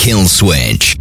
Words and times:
Kill 0.00 0.26
switch. 0.26 0.96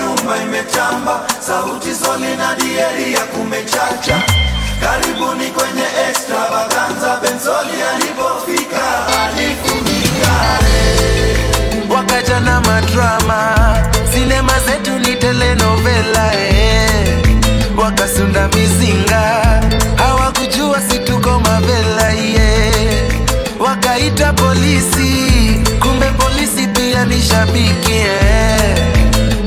rumba 0.00 0.36
imetamba, 0.42 1.20
sauti 1.40 1.94
soli 1.94 2.36
na 2.36 2.54
dieri 2.54 3.12
ya 3.12 3.20
kumechacha. 3.20 4.22
Karibuni 4.80 5.46
kwenye 5.46 5.86
extravaganza, 6.10 7.20
Benzoli 7.22 7.82
alipofika 7.94 9.06
alifunika. 9.22 10.34
wakaja 11.94 12.40
na 12.40 12.60
madrama 12.60 13.56
sinema 14.14 14.52
zetu 14.66 14.98
ni 14.98 15.16
telenovela 15.16 16.34
eh. 16.34 17.18
wakasunda 17.78 18.48
mizinga 18.48 19.42
wakaita 24.08 24.32
polisi 24.32 25.60
kumbe 25.80 26.06
polisi 26.18 26.66
pia 26.66 27.04
ni 27.04 27.22
shabiki 27.22 27.92
eh. 27.92 28.78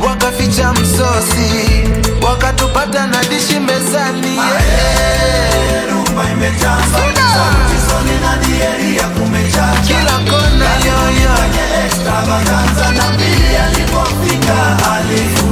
wakaficha 0.08 0.74
msosi 0.74 1.84
wakatupata 2.28 3.08
na 3.08 3.24
dishi 3.24 3.60
mezani 3.60 4.28
yeah. 4.38 5.92
Rumba 5.92 6.24
imetamba, 6.32 6.84
sauti 6.92 7.78
soli 7.90 8.20
na 8.22 8.38
dieri 8.38 8.98
ya 8.98 9.08
kumechacha. 9.08 9.82
kila 9.88 10.12
kona 10.32 10.70
yoyo 10.86 11.36
extravaganza 11.86 12.92
na 12.92 13.04
pili 13.18 13.56
alipofika 13.56 14.78
alifunika. 14.94 15.51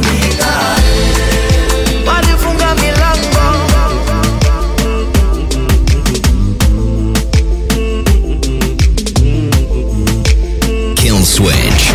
Switch. 11.40 11.94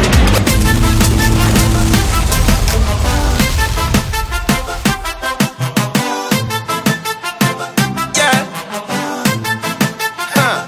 yeah. 8.17 8.47
Huh. 10.35 10.67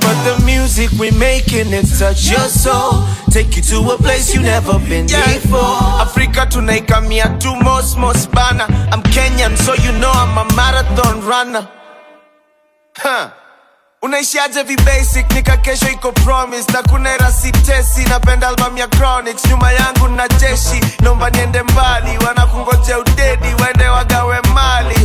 But 0.00 0.16
the 0.24 0.42
music 0.44 0.90
we 0.98 1.10
making 1.12 1.72
it 1.72 1.86
touch 1.98 2.30
your 2.30 2.48
soul. 2.48 3.04
Take 3.30 3.56
you 3.56 3.62
to 3.62 3.78
a 3.92 3.96
place 3.98 4.34
you 4.34 4.40
never 4.40 4.78
been 4.78 5.06
before. 5.06 5.76
Africa 6.00 6.46
tunaikamia 6.46 7.38
tu 7.40 7.54
most 7.62 7.96
most 7.98 8.30
bana. 8.32 8.64
I'm 8.92 9.02
Kenyan, 9.12 9.56
so 9.56 9.74
you 9.74 9.92
know 9.98 10.10
I'm 10.10 10.38
a 10.38 10.44
marathon 10.56 11.20
runner. 11.26 11.68
Huh. 12.96 13.30
Unaishiaje 14.02 14.62
vibasic 14.62 15.32
nika 15.32 15.56
kesho 15.56 15.88
iko 15.90 16.12
promise. 16.12 16.72
Na 16.72 16.82
kuna 16.82 17.14
era 17.14 17.32
sitesi 17.32 18.04
napenda 18.04 18.48
album 18.48 18.76
ya 18.78 18.86
chronics. 18.88 19.44
Nyuma 19.50 19.72
yangu 19.72 20.08
na 20.08 20.28
jeshi 20.28 20.80
naomba 21.00 21.30
niende 21.30 21.62
mbali 21.62 22.18
wanakungojea 22.26 22.98
udedi 22.98 23.48
waende 23.62 23.88
wagawe 23.88 24.40
mali. 24.56 24.96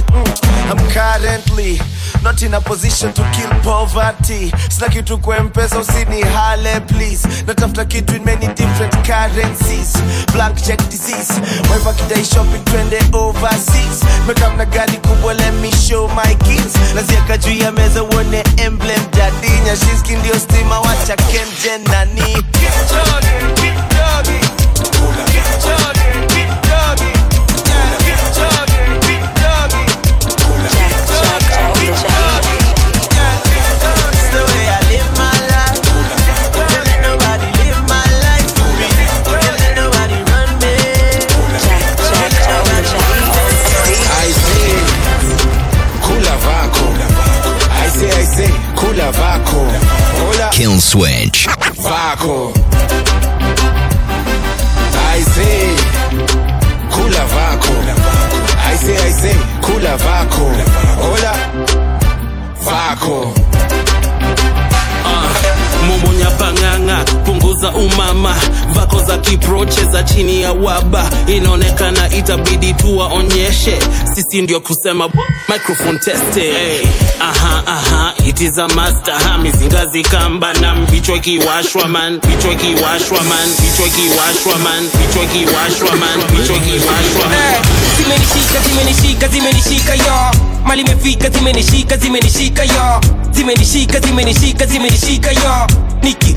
I'm 0.71 0.79
currently 0.95 1.77
not 2.23 2.41
in 2.43 2.53
a 2.53 2.61
position 2.61 3.11
to 3.13 3.23
kill 3.35 3.49
poverty. 3.63 4.51
Sina 4.69 4.87
kitu 4.89 5.17
kwa 5.17 5.37
usini 5.79 6.21
hale 6.21 6.79
please. 6.87 7.27
Natafuta 7.47 7.85
kitu 7.85 8.15
in 8.15 8.23
many 8.25 8.47
different 8.47 8.93
currencies. 9.05 9.93
Blank 10.33 10.55
check 10.63 10.79
disease. 10.89 11.33
Waiva 11.69 11.93
kidai 11.93 12.23
shopping 12.25 12.63
twende 12.63 12.99
overseas. 13.13 13.99
Mekamna 14.27 14.65
gari 14.65 14.97
kubwa 14.97 15.33
let 15.33 15.53
me 15.61 15.71
show 15.71 16.07
my 16.07 16.35
keys 16.45 16.73
naziaka 16.95 17.37
juu 17.37 17.53
ya 17.63 17.71
meza 17.71 18.03
uone 18.03 18.43
emblem. 18.57 19.01
Dadinya 19.17 19.75
shiski 19.75 20.15
ndio 20.15 20.39
stima 20.39 20.79
wacha 20.79 21.15
kenje. 21.15 21.71
Switch. 50.91 51.50
Vako 69.31 69.37
za 69.37 69.37
kiproche 69.37 69.85
za 69.91 70.03
chini 70.03 70.41
ya 70.41 70.51
waba. 70.51 71.09
Inaonekana 71.27 72.09
itabidi 72.09 72.73
tuwaonyeshe. 72.73 73.79
Sisi 74.15 74.41
ndio 74.41 74.59
kusema 74.59 75.09
microphone 75.49 75.99
teste 75.99 76.41
hey. 76.41 76.85
aha 77.21 77.63
aha 77.67 78.13
it 78.27 78.41
is 78.41 78.57
a 78.57 78.67
master. 78.67 79.13
Ha 79.13 79.37
mizinga 79.37 79.85
zikamba 79.85 80.53
na 80.53 80.75
vichwa 80.85 81.19
kiwashwa 81.19 81.87
man. 81.87 82.19
Vichwa 82.19 82.55
kiwashwa 82.55 83.23
man. 83.23 83.49
Vichwa 83.49 83.89
kiwashwa 83.89 84.57
man. 84.59 84.83
Vichwa 84.83 85.25
kiwashwa 85.25 85.95
man. 85.95 86.19
Vichwa 86.37 86.59
kiwashwa 86.59 87.29
man. 87.29 87.53
Eh, 87.53 87.61
zimenishika 87.97 88.59
zimenishika 88.69 89.27
zimenishika 89.27 89.93
yo. 89.95 90.31
Mali 90.65 90.81
imefika 90.81 91.29
zimenishika 91.29 91.97
zimenishika 91.97 92.63
yo. 92.63 93.01
Zimenishika 93.31 93.99
zimenishika 93.99 94.65
zimenishika 94.65 95.31
yo. 95.31 95.67
Niki 96.03 96.35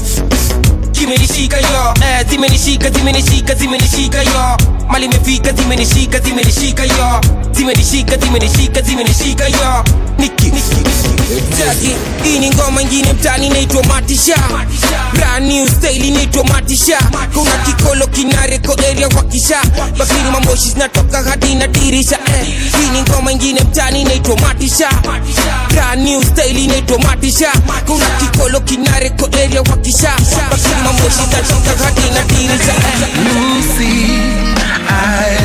kimenishika 1.04 1.56
yo. 1.60 1.94
Eh, 2.02 2.26
zimenishika 2.30 2.90
zimenishika 2.90 3.54
zimenishika 3.54 4.22
yo. 4.22 4.56
Mali 4.88 5.06
imefika 5.06 5.52
zimenishika 5.52 6.18
zimenishika 6.20 6.82
yo. 6.84 7.20
Zimenishika 7.52 8.16
zimenishika 8.16 8.82
zimenishika 8.82 9.44
yo. 9.48 9.84
Niki 10.18 10.50
Jackie, 11.28 11.96
hii 12.24 12.38
ni 12.38 12.50
ngoma 12.50 12.82
ingine 12.82 13.12
mtani 13.12 13.48
naitwa 13.50 13.82
matisha 13.84 14.36
brand 15.14 15.46
new 15.46 15.66
matisha 16.44 16.98
kuna 17.34 17.50
kikolo 17.50 18.06
kinareko 18.06 18.74
wakisha 19.16 19.56
bakiri 19.98 20.30
mamboshi 20.32 20.68
zinatoka 20.70 21.22
hadi 21.22 21.54
na 21.54 21.66
dirisha 21.66 22.18
eh. 22.26 22.46
hii 22.46 22.90
ni 22.92 23.02
ngoma 23.02 23.32
ingine 23.32 23.60
mtani 23.60 24.00
inaitwa 24.00 24.36
matisha 24.40 24.88
brand 25.68 26.02
new 26.02 26.22
matisha 26.98 27.48
kuna 27.86 28.06
kikolo 28.06 28.60
kinareko 28.60 29.28
wakisha 29.70 30.12
bakiri 30.50 30.74
mamboshi 30.84 31.16
zinatoka 31.30 31.84
hadi 31.84 32.10
na 32.14 32.22
dirisha 32.24 32.72
eh. 32.74 33.08
Lucy, 33.24 34.06
I. 34.88 35.43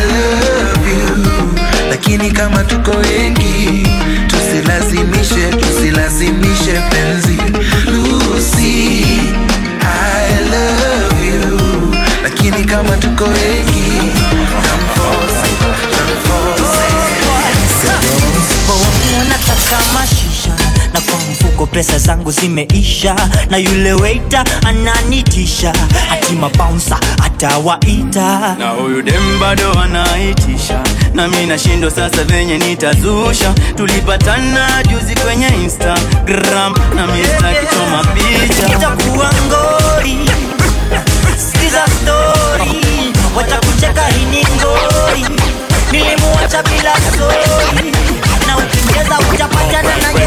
Lakini 2.00 2.32
kama 2.32 2.64
tuko 2.64 2.92
wengi, 2.92 3.88
tusilazimishe, 4.28 5.48
tusilazimishe 5.60 6.82
penzi. 6.90 7.38
Lucy, 7.92 9.04
I 9.82 10.40
love 10.52 11.26
you. 11.28 11.60
Lakini 12.24 12.64
kama 12.66 12.98
tuko 12.98 13.24
wengi, 13.24 13.69
mfuko 21.60 21.76
pesa 21.76 21.98
zangu 22.00 22.32
zimeisha 22.32 23.16
na 23.50 23.58
yule 23.58 23.94
waiter 23.94 24.44
ananitisha. 24.68 25.74
Ati 26.12 26.34
mabounsa 26.34 27.00
atawaita. 27.26 28.56
Na 28.60 28.70
huyu 28.70 29.02
dem 29.02 29.40
bado 29.40 29.72
anaitisha. 29.84 30.80
Na 31.14 31.28
mi 31.28 31.46
nashindo 31.46 31.90
sasa 31.90 32.24
venye 32.24 32.58
nitazusha. 32.58 33.54
Tulipatana 33.78 34.84
juzi 34.84 35.16
kwenye 35.16 35.48
instagram 35.48 36.74
na 36.96 37.08
mistakichoma 37.08 38.04
picha. 38.14 38.68
Itakuwa 38.68 39.32
ngori. 39.48 40.30
Sikiza 41.52 41.86
stori 41.88 42.82
watakucheka 43.38 44.08
hini 44.08 44.46
ngori. 44.56 45.26
Nilimuacha 45.92 46.64
bila 46.64 46.94
stori 47.14 47.92
na 48.48 48.58
ukicheza 48.58 49.20
utapatana 49.34 49.98
naye 49.98 50.19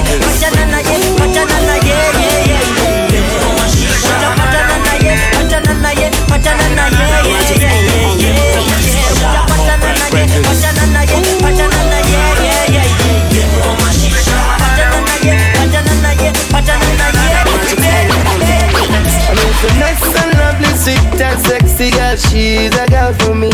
she's 22.32 22.73
a 22.75 22.87
girl 22.88 23.12
for 23.20 23.34
me. 23.34 23.50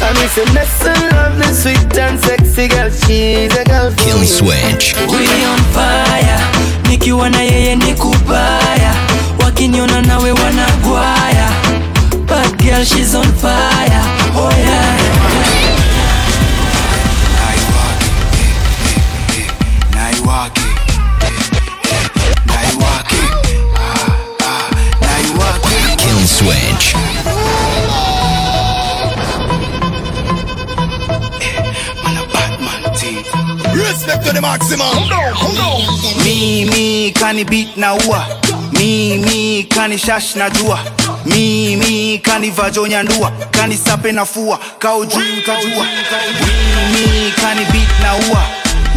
I 0.00 0.12
miss 0.16 0.36
a 0.38 0.44
mess 0.54 0.86
and 0.86 1.12
lovely, 1.12 1.52
sweet 1.52 1.98
and 1.98 2.18
sexy 2.18 2.68
girl, 2.68 2.88
she's 2.90 3.52
a 3.56 3.64
girl 3.64 3.90
for 3.90 3.96
Kill 4.02 4.18
me. 4.18 4.26
switch. 4.26 4.94
We 4.96 5.28
on 5.44 5.58
fire, 5.76 6.40
nikiwa 6.88 7.30
na 7.30 7.42
yeye 7.42 7.76
ni 7.76 7.94
kubaya, 7.94 8.94
wakiniona 9.44 10.02
nawe 10.02 10.32
wanagwaya. 10.32 11.50
Bad 12.26 12.56
girl, 12.62 12.84
she's 12.84 13.14
on 13.14 13.26
fire. 13.32 14.02
Oh 14.36 14.50
yeah. 14.58 15.59
To 34.30 34.34
the 34.34 34.40
maximum. 34.40 34.86
mimi 36.24 37.12
kani 37.12 37.44
beat 37.48 37.76
na 37.76 37.94
ua. 37.94 38.26
Mimi 38.72 39.64
kani 39.68 39.98
shash 39.98 40.36
na 40.36 40.50
jua. 40.50 40.78
Mimi 41.26 42.18
kani 42.18 42.50
vajonya 42.50 43.02
ndua 43.02 43.30
kani 43.50 43.76
sape 43.76 44.12
na 44.12 44.24
fua. 44.24 44.58
Kaujui 44.78 45.38
utajua 45.38 45.86
mimi 46.92 47.32
kani 47.40 47.64
beat 47.72 48.00
na 48.02 48.14
ua. 48.14 48.42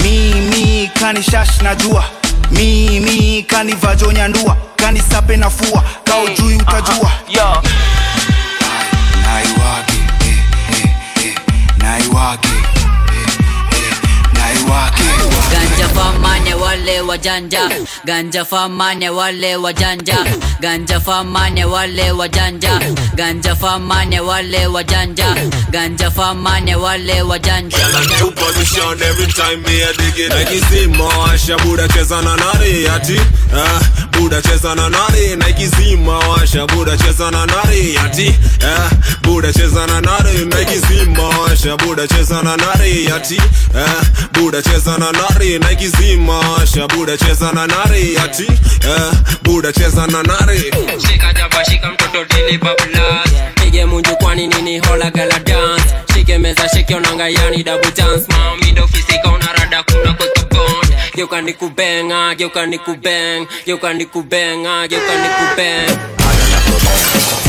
Mimi 0.03 0.91
kani 1.00 1.24
shash 1.24 1.62
na 1.62 1.75
jua. 1.75 2.03
Mimi 2.51 3.44
kani 3.44 3.74
vajonya 3.74 4.27
ndua 4.27 4.57
kani 4.75 5.01
sape 5.12 5.38
na 5.38 5.50
fua. 5.50 5.83
Kaujui 6.03 6.56
utajua 6.56 7.12
Yo. 7.30 7.63
naiwake 9.25 9.97
eh, 10.21 10.38
eh, 10.71 10.89
eh, 11.25 11.35
naiwake 11.77 12.47
eh, 12.47 12.63
eh, 12.75 12.82
naiwake 14.68 15.04
Ganja 15.51 15.88
famane 15.89 16.54
wale 16.54 17.01
wajanja 17.01 17.69
Ganja 18.06 18.45
famane 18.45 19.10
wale 19.10 19.56
wajanja 19.56 20.18
Ganja 20.60 21.00
famane 21.00 21.65
wale 21.65 22.12
wajanja 22.12 22.80
Ganja 23.15 23.56
famane 23.56 24.19
wale 24.19 24.68
wajanja 24.68 25.36
Ganja 25.71 26.12
famane 26.12 26.75
wale 26.75 27.21
wajanja 27.21 27.77
New 28.19 28.31
position 28.31 29.01
every 29.01 29.27
time 29.27 29.62
me 29.63 29.81
a 29.81 29.94
dig 29.94 30.18
it. 30.19 30.30
Nike 30.33 30.60
zima 30.69 31.04
washa 31.04 31.57
buda 31.57 31.88
cheza 31.88 32.21
na 32.21 32.36
nari 32.36 32.88
ati 32.88 33.19
ah, 33.54 33.80
buda 34.12 34.42
cheza 34.42 34.75
na 34.75 34.89
nari. 34.89 35.36
Nike 35.36 35.68
zima 35.68 36.19
washa 36.19 36.68
buda 36.68 36.98
cheza 36.98 37.31
na 37.31 37.45
nari 37.45 37.98
ati 37.98 38.36
ah, 38.66 38.89
buda 39.21 39.54
cheza 39.54 39.88
na 39.88 40.01
nari. 40.01 40.45
Nike 40.45 40.80
zima 40.80 41.24
washa 41.30 41.77
buda 41.77 42.07
cheza 42.07 42.42
na 42.44 42.57
nari 42.57 43.07
ati 43.12 43.42
ah, 43.75 44.04
buda 44.33 44.52
cheza 44.61 44.97
na 44.97 45.11
nari 45.11 45.59
na 45.59 45.71
ikizima 45.71 46.39
washa 46.39 46.88
buda 46.88 47.17
cheza 47.17 47.51
na 47.51 47.67
nari 47.67 48.17
ati 48.17 48.44
eh, 48.44 49.11
buda 49.44 49.71
cheza 49.73 50.07
na 50.07 50.23
nari. 50.23 50.59
Shika 51.07 51.33
jaba, 51.33 51.65
shika 51.65 51.91
mtoto 51.91 52.25
dili 52.25 52.57
babla. 52.57 53.23
Pige 53.55 53.85
munju 53.85 54.15
kwani 54.15 54.47
nini 54.47 54.79
hola 54.79 55.11
gala 55.11 55.39
dance. 55.39 55.83
Shike 56.13 56.38
meza, 56.38 56.69
shike 56.69 56.95
onanga 56.95 57.29
yani 57.29 57.63
double 57.63 57.91
dance. 57.91 58.25
Mami 58.29 58.71
ndo 58.71 58.88
fisika 58.88 59.31
unarada 59.31 59.83
kuna 59.83 60.13
kwa 60.13 60.27
bond. 60.50 60.94
Geuka 61.15 61.41
ni 61.41 61.53
kubenga, 61.53 62.35
geuka 62.35 62.65
ni 62.65 62.77
kubeng 62.79 63.47
Geuka 63.65 63.94
ni 63.94 64.06
kubenga, 64.06 64.88
geuka 64.88 65.13
ni 65.15 65.29
kubeng 65.29 65.97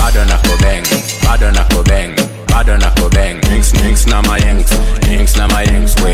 bado 0.05 0.25
na 0.25 0.37
bang 0.61 0.85
bado 1.25 1.51
na 1.51 1.65
bang 1.89 2.15
bado 2.47 2.77
na 2.79 2.91
bang 3.11 3.41
drinks 3.41 3.73
drinks 3.73 4.07
na 4.07 4.23
mayengs 4.23 4.71
drinks 5.01 5.37
na 5.37 5.49
mayengs 5.49 5.95
we 6.03 6.13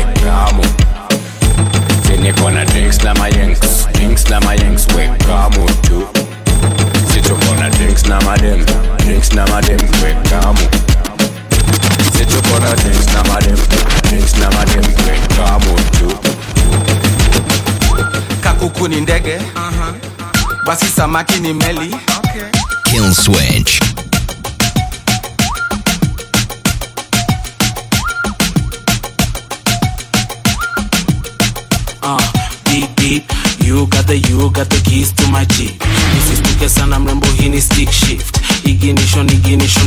samaki 21.01 21.39
ni 21.39 21.53
meli. 21.53 21.89
Kill 22.85 23.11
switch. 23.13 23.81
uh, 32.03 32.19
deep, 32.65 32.89
deep. 32.95 33.23
you 33.63 33.87
got 33.87 34.05
the 34.07 34.17
you 34.29 34.49
got 34.51 34.69
the 34.69 34.81
keys 34.89 35.11
to 35.13 35.27
my 35.31 35.45
jeep 35.45 35.79
nisistuke 36.13 36.69
sana 36.69 36.99
mrembo 36.99 37.27
hii 37.27 37.49
ni 37.49 37.61
stick 37.61 37.91
shift. 37.91 38.37
Ignition 38.65 39.29
ignition 39.29 39.80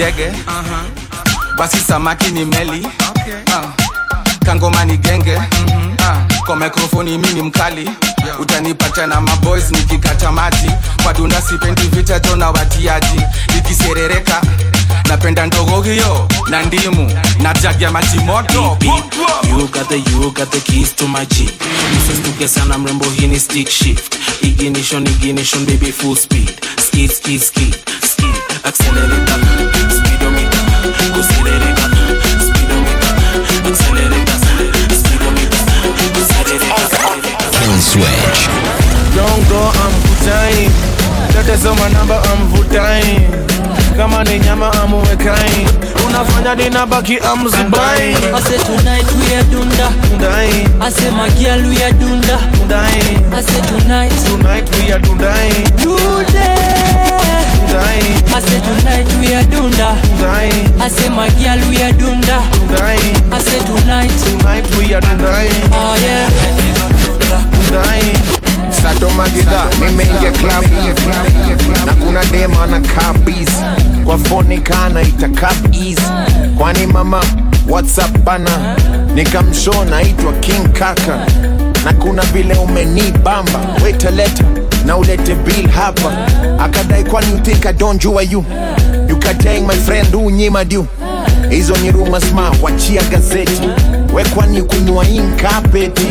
kakuku 0.00 0.22
ni 0.22 0.30
ndege 0.30 0.32
basi 1.56 1.76
samaki 1.76 2.30
ni 2.30 2.44
meli. 2.44 2.86
Ah, 3.52 3.72
kangoma 4.44 4.84
ni 4.84 4.96
genge. 4.96 5.36
Ah, 5.98 6.16
kwa 6.46 6.56
mikrofoni 6.56 7.18
mi 7.18 7.32
ni 7.32 7.42
mkali. 7.42 7.90
Utanipata 8.38 9.06
na 9.06 9.20
maboys 9.20 9.70
nikikata 9.70 10.32
maji. 10.32 10.70
Kwa 11.02 11.12
dunda 11.14 11.42
sipendi 11.42 11.82
vita 11.82 12.20
tona 12.20 12.50
watiaji. 12.50 13.20
Nikiserereka 13.54 14.40
napenda 15.08 15.46
ndogo 15.46 15.82
hiyo 15.82 16.28
na 16.48 16.62
ndimu. 16.62 17.12
Na 17.42 17.54
jagi 17.54 17.84
ya 17.84 17.90
maji 17.90 18.18
moto. 18.18 18.78
You 19.50 19.68
got 19.68 19.88
the 19.88 19.96
you 19.98 20.30
got 20.32 20.50
the 20.50 20.60
keys 20.60 20.94
to 20.96 21.08
my 21.08 21.26
jeep. 21.26 21.62
Nisistuke 21.94 22.48
sana 22.48 22.78
mrembo 22.78 23.04
hii 23.04 23.26
ni 23.26 23.40
stick 23.40 23.68
shift. 23.70 24.16
Ignition 24.42 25.06
ignition 25.06 25.66
baby 25.66 25.92
full 25.92 26.16
speed. 26.16 26.50
Skid 26.86 27.10
skid 27.12 27.40
skid 27.42 27.74
skid. 28.10 28.34
Accelerator 28.64 29.38
speedometer 29.38 29.79
switch. 37.80 38.48
dongo 39.16 39.72
amvutai 39.84 40.70
tetesoma 41.32 41.88
namba 41.88 42.22
amvutai 42.32 43.20
kama 43.96 44.24
ni 44.24 44.38
nyama 44.38 44.72
amuwekai 44.72 45.66
unafanya 46.06 46.54
ninabaki 46.54 47.18
amzibai 47.18 48.14
I 48.34 48.40
say 48.40 48.58
tonight 48.58 49.12
we 49.12 49.34
are 49.34 49.44
dunda. 49.44 49.88
Dundai, 50.10 50.80
I 50.80 50.90
say 50.90 51.10
my 51.10 51.28
girl 51.30 51.68
we 51.68 51.82
are 51.82 51.92
dunda. 51.92 52.36
Dundai, 52.52 53.32
I 53.32 53.40
say 53.42 53.60
tonight. 53.68 54.12
Tonight 54.26 54.68
we 54.76 54.92
are 54.92 55.00
dundai, 55.00 55.50
Today 55.76 57.09
dundai, 57.70 58.02
I 58.34 58.40
say 58.40 58.60
tonight 58.60 59.08
we 59.20 59.34
are 59.34 59.44
dunda. 59.44 59.94
Dundai, 60.18 60.50
my 61.10 61.28
girl 61.38 61.60
we 61.70 61.76
are 61.82 61.92
dunda. 61.92 62.38
Dundai, 62.66 62.98
tonight 63.66 64.10
tonight 64.24 64.66
we 64.76 64.94
are 64.94 65.00
dundai, 65.00 65.48
Oh 65.72 65.96
yeah. 66.02 66.30
Nimeingia 69.80 70.32
club. 70.32 70.64
Na 71.86 71.92
kuna 71.94 72.24
dema 72.24 72.66
na 72.66 72.80
kabis. 72.80 73.48
Kwa 74.04 74.18
foni 74.18 74.58
kana 74.58 75.02
itakap 75.02 75.74
easy 75.74 76.02
kwani 76.58 76.86
mama 76.86 77.22
whatsapp 77.68 78.18
bana? 78.24 78.76
Nikamshow 79.14 79.84
naitwa 79.84 80.32
king 80.32 80.68
kaka. 80.72 81.26
Na 81.84 81.92
kuna 81.92 82.22
vile 82.22 82.54
umenibamba 82.54 83.60
wetaleta 83.84 84.44
na 84.86 84.96
ulete 84.96 85.34
bill 85.34 85.68
hapa 85.70 86.12
akadai 86.58 87.04
kwani 87.04 87.30
you 87.30 87.38
think 87.38 87.66
I 87.66 87.72
don't 87.72 88.00
jua 88.02 88.22
you? 88.22 88.44
You 89.08 89.16
can 89.18 89.38
tell 89.38 89.62
my 89.62 89.74
friend 89.76 90.14
unyima 90.14 90.64
du 90.64 90.86
hizo 91.50 91.76
ni 91.76 91.90
ruma 91.90 92.20
ma 92.34 92.50
wachia 92.62 93.02
gazeti. 93.02 93.62
We 94.12 94.24
kwani 94.24 94.62
kunywa 94.62 95.04
inkapeti 95.08 96.06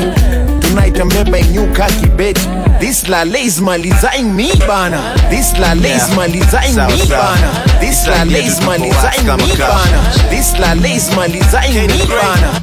tunaitambeba 0.60 1.38
inyuka 1.40 1.86
kibeti. 1.86 2.48
This 2.80 3.08
lale 3.10 3.42
is 3.42 3.60
malizaing 3.62 4.34
me 4.36 4.52
bana. 4.68 5.02
This 5.30 5.54
lale 5.60 5.86
is 5.96 6.10
malizaing 6.16 6.76
me 6.76 7.06
bana. 7.10 7.52
This 7.80 8.08
lale 8.08 8.36
is 8.46 8.60
malizaing 8.62 9.38
me 9.38 9.56
bana. 9.58 10.30
This 10.30 10.54
lale 10.60 10.86
is 10.96 11.10
malizaing 11.10 11.88
me 11.88 12.06
bana. 12.08 12.62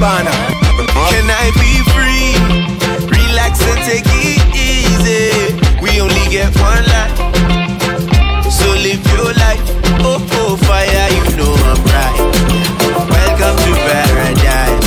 Bana. 0.00 0.30
Can 1.10 1.30
I 1.30 1.50
be 1.60 1.72
free? 1.92 2.34
Relax 3.08 3.60
and 3.66 3.78
take 3.84 4.04
it. 4.06 4.39
we 5.90 6.00
only 6.00 6.26
get 6.30 6.54
one 6.60 6.84
life. 6.86 7.16
So 8.50 8.66
live 8.84 9.02
your 9.14 9.32
life. 9.34 9.62
Oh, 10.02 10.18
oh, 10.38 10.56
fire, 10.66 11.08
you 11.10 11.24
know 11.36 11.52
I'm 11.70 11.82
right. 11.90 12.16
Welcome 13.10 13.56
to 13.64 13.72
paradise. 13.86 14.86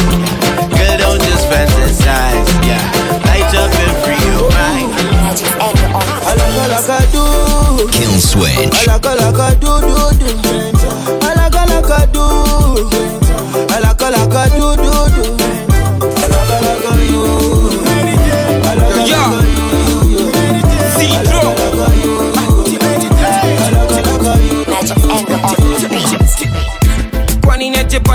Girl, 0.77 0.98
don't 0.98 1.22
just 1.22 1.45
fantasize. 1.51 2.48
Yeah, 2.67 2.83
light 3.27 3.53
up 3.55 3.74
and 3.83 3.95
free 4.03 4.24
your 4.31 4.50
mind. 4.55 4.91
Kill 7.91 8.15
switch. 8.19 8.88
All 8.88 8.95
I 8.95 9.00
got, 9.00 9.17
like 9.19 9.39
I 9.39 9.53
do, 9.55 9.72
do, 9.81 9.95
do. 10.19 10.29
All 11.25 11.39
I 11.39 11.50
got, 11.50 11.69
like 11.69 11.83
like 14.12 14.36
I 14.36 14.57
do. 14.57 14.62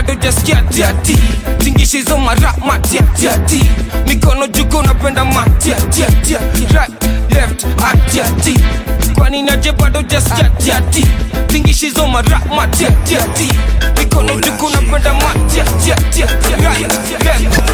Neje 0.08 0.14
bado 0.14 0.14
jaskia 0.14 0.62
tiati 0.62 1.18
mara 2.18 2.54
matiatiati. 2.66 3.70
Mikono 4.06 4.46
juko 4.46 4.82
napenda 4.82 5.24
matiatiati. 5.24 6.34
Right 6.72 7.04
left 7.30 7.66
atiati. 7.84 8.54
Kwani 9.14 9.42
naje 9.42 9.72
bado 9.72 10.02
jaskia 10.02 10.48
tiati 10.50 11.06
tingishizo 11.46 12.06
mara 12.06 12.40
matiatiati. 12.56 13.48
Mikono 13.98 14.34
juko 14.34 14.70
napenda 14.70 15.14
matiatiati. 15.14 16.22
Right 16.22 16.92
left 17.24 17.67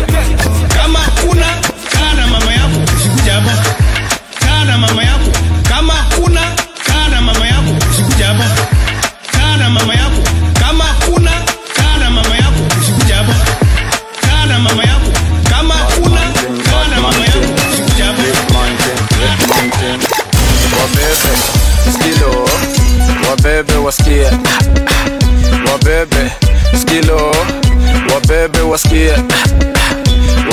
wasikie 28.74 29.14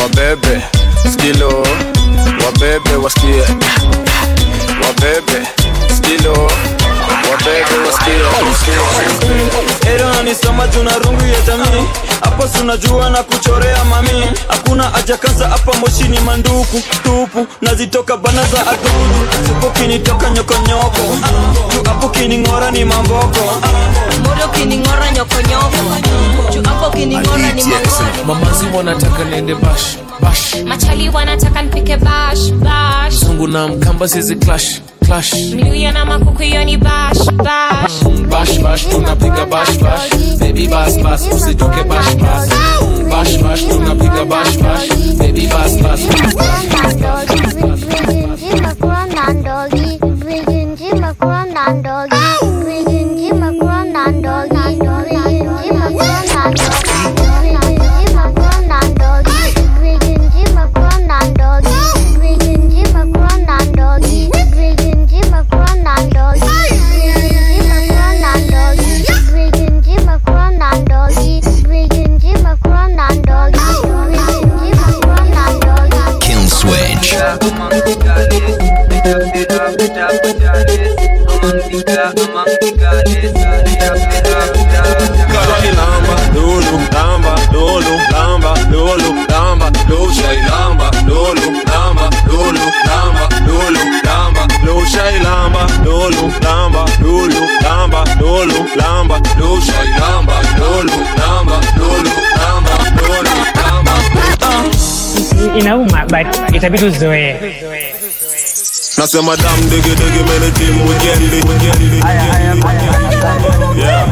wabebe 0.01 0.61
skilo. 1.13 1.63
Wabebe 2.45 2.95
wasikie 3.03 3.43
wabebe 4.83 5.47
skilo. 5.97 6.51
Wabebe 7.31 7.75
wasikie 7.87 8.13
Ero 9.93 10.09
nanisoma 10.13 10.67
juna 10.67 10.91
rungu 10.99 11.23
hapo 12.41 12.57
sunajua 12.57 13.09
na 13.09 13.23
kuchorea 13.23 13.83
mami. 13.83 14.23
Hakuna 14.47 14.83
haja 14.83 15.17
kaza 15.17 15.47
hapa 15.49 15.73
moshini 15.79 16.19
manduku 16.19 16.81
tupu 17.03 17.47
nazitoka 17.61 18.17
bana 18.17 18.43
za 18.43 18.67
adudu. 18.67 19.47
Supo 19.47 19.69
kinitoka 19.69 20.29
nyokonyoko 20.29 21.01
juu 21.73 21.83
hapo 21.83 22.09
kining'ora 22.09 22.71
ni 22.71 22.85
mamboko. 22.85 23.61
Mamazi 28.27 28.65
wanataka 28.77 29.23
niende 29.23 29.55
bash 29.55 29.97
bash. 30.21 30.55
Machali 30.65 31.09
wanataka 31.09 31.61
nipike 31.61 31.97
bash 31.97 32.51
bash. 32.51 33.13
Zungu 33.13 33.47
na 33.47 33.67
mkamba 33.67 34.07
sizi 34.07 34.35
clash 34.35 34.81
clash 35.11 35.51
mluya 35.51 35.91
na 35.91 36.05
makuku 36.05 36.41
hiyo 36.43 36.63
ni 36.63 36.77
bash 36.77 37.25
bash. 37.35 38.03
Bash 38.29 38.59
bash 38.59 38.87
tunapiga 38.87 39.45
bash 39.45 39.77
bash. 39.77 40.39
Baby 40.39 40.67
bas 40.67 40.97
bas 41.03 41.27
usitoke 41.35 41.83
bash 41.83 42.15
bas 42.15 42.49
bash 43.11 43.37
bash 43.43 43.63
tunapiga 43.67 44.25
bash 44.25 44.57
bash. 44.57 44.87
Baby 45.19 45.47
bas 45.47 45.75
bas 45.83 45.99
inauma 106.11 106.47
but 106.47 106.55
itabidi 106.55 106.85
uzoee 106.85 107.39
Nasema 108.97 109.35
dam 109.37 109.69
digi 109.69 109.89
digi 109.95 110.23
mene 110.23 110.51
team 110.51 110.87
weekendi 110.87 111.41
Yeah 113.77 114.07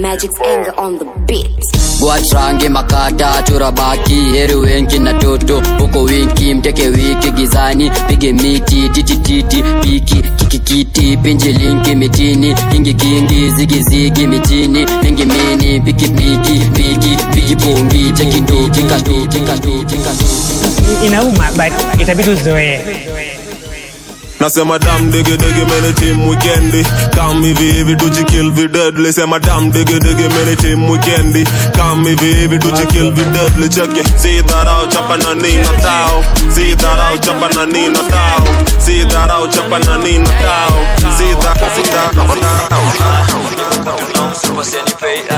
Magic's 0.00 0.40
anger 0.40 0.72
on 0.78 0.98
the 0.98 1.04
beat. 1.26 1.46
watrange 2.00 2.68
makata 2.68 3.42
turabaki 3.42 4.14
heri 4.32 4.54
wengi 4.54 4.98
na 4.98 5.12
toto. 5.14 5.62
Huko 5.78 6.02
winki 6.02 6.54
mteke 6.54 6.88
wiki 6.88 7.30
gizani 7.30 7.90
pige 8.08 8.32
miti 8.32 8.88
titititi 8.88 9.62
piki 9.82 10.22
kikikiti 10.36 11.16
pinji 11.16 11.52
linki 11.52 11.94
mitini. 11.94 12.54
Kingi 12.70 12.94
kingi 12.94 13.50
zigizigi 13.50 14.26
mitini. 14.26 14.86
Mingi 15.02 15.24
mini 15.24 15.80
piki 15.80 16.08
piki 16.08 16.60
piki 16.74 17.16
piki 17.34 17.56
inauma 21.06 21.48
but 21.56 22.00
itabidi 22.00 22.30
uzoee 22.30 22.80
Nasema 24.40 24.78
dam 24.78 25.10
digi 25.10 25.36
digi 25.36 25.64
mene 25.70 25.92
team 25.92 26.20
kam 27.14 27.42
hivi 27.42 27.72
hivi 27.72 27.96
tujikill 27.96 28.50
vi 28.52 28.68
deadly. 28.68 29.12
Sema 29.12 29.38
dam 29.38 29.70
digi 29.70 29.98
digi 30.00 30.28
mene 30.34 30.56
team 30.56 30.88
kam 31.76 32.04
hivi 32.06 32.34
hivi 32.34 32.58
tujikill 32.58 33.10
vi 33.12 33.24
deadly. 33.24 33.68
Cheke 33.68 34.02
si 34.18 34.40
dharau 34.42 34.86
chapa 34.88 35.16
na 35.16 35.34
nina 35.34 35.72
tao 35.82 36.22
si 36.54 36.74
dharau 36.74 37.18
chapa 37.18 37.48
na 37.54 37.66
nina 37.66 37.98
tao 38.10 38.44
si 38.78 39.04
dharau 39.04 39.46
chapa 39.52 39.78
na 39.78 39.96
nina 39.98 40.30
tao 40.42 40.78
si 41.18 41.34
dharau 41.34 41.70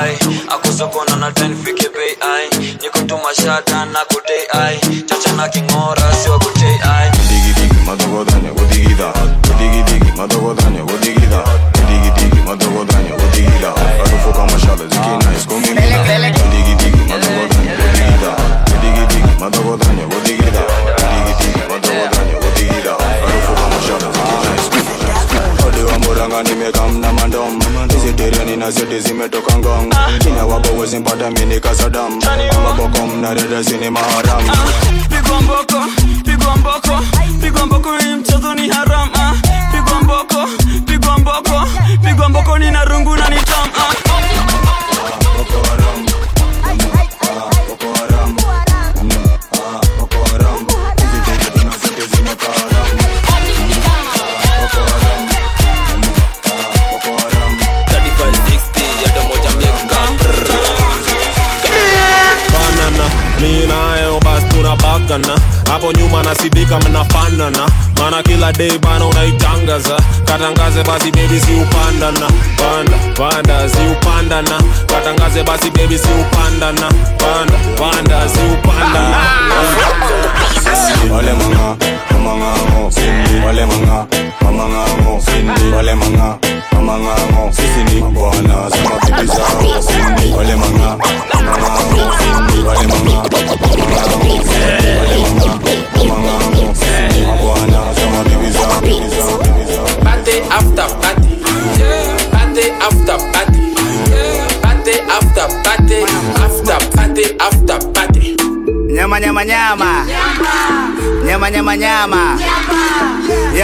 ai 0.03 0.17
akusokona 0.49 1.17
na 1.17 1.31
ten 1.33 1.57
fike 1.65 1.89
pay 1.95 2.13
ai 2.21 2.49
nikutuma 2.83 3.35
shata 3.35 3.85
na 3.85 4.01
kutei 4.05 4.47
chacha 5.07 5.33
na 5.37 5.49
kingora 5.49 6.13
sio 6.23 6.39
kutei 6.39 6.79
Him 33.83 33.95
my 33.95 34.01
heart. 34.01 34.32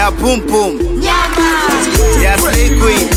Ya 0.08 0.12
pum. 0.16 0.40
Pum 0.40 0.72
ya 1.04 2.32
queen. 2.80 3.08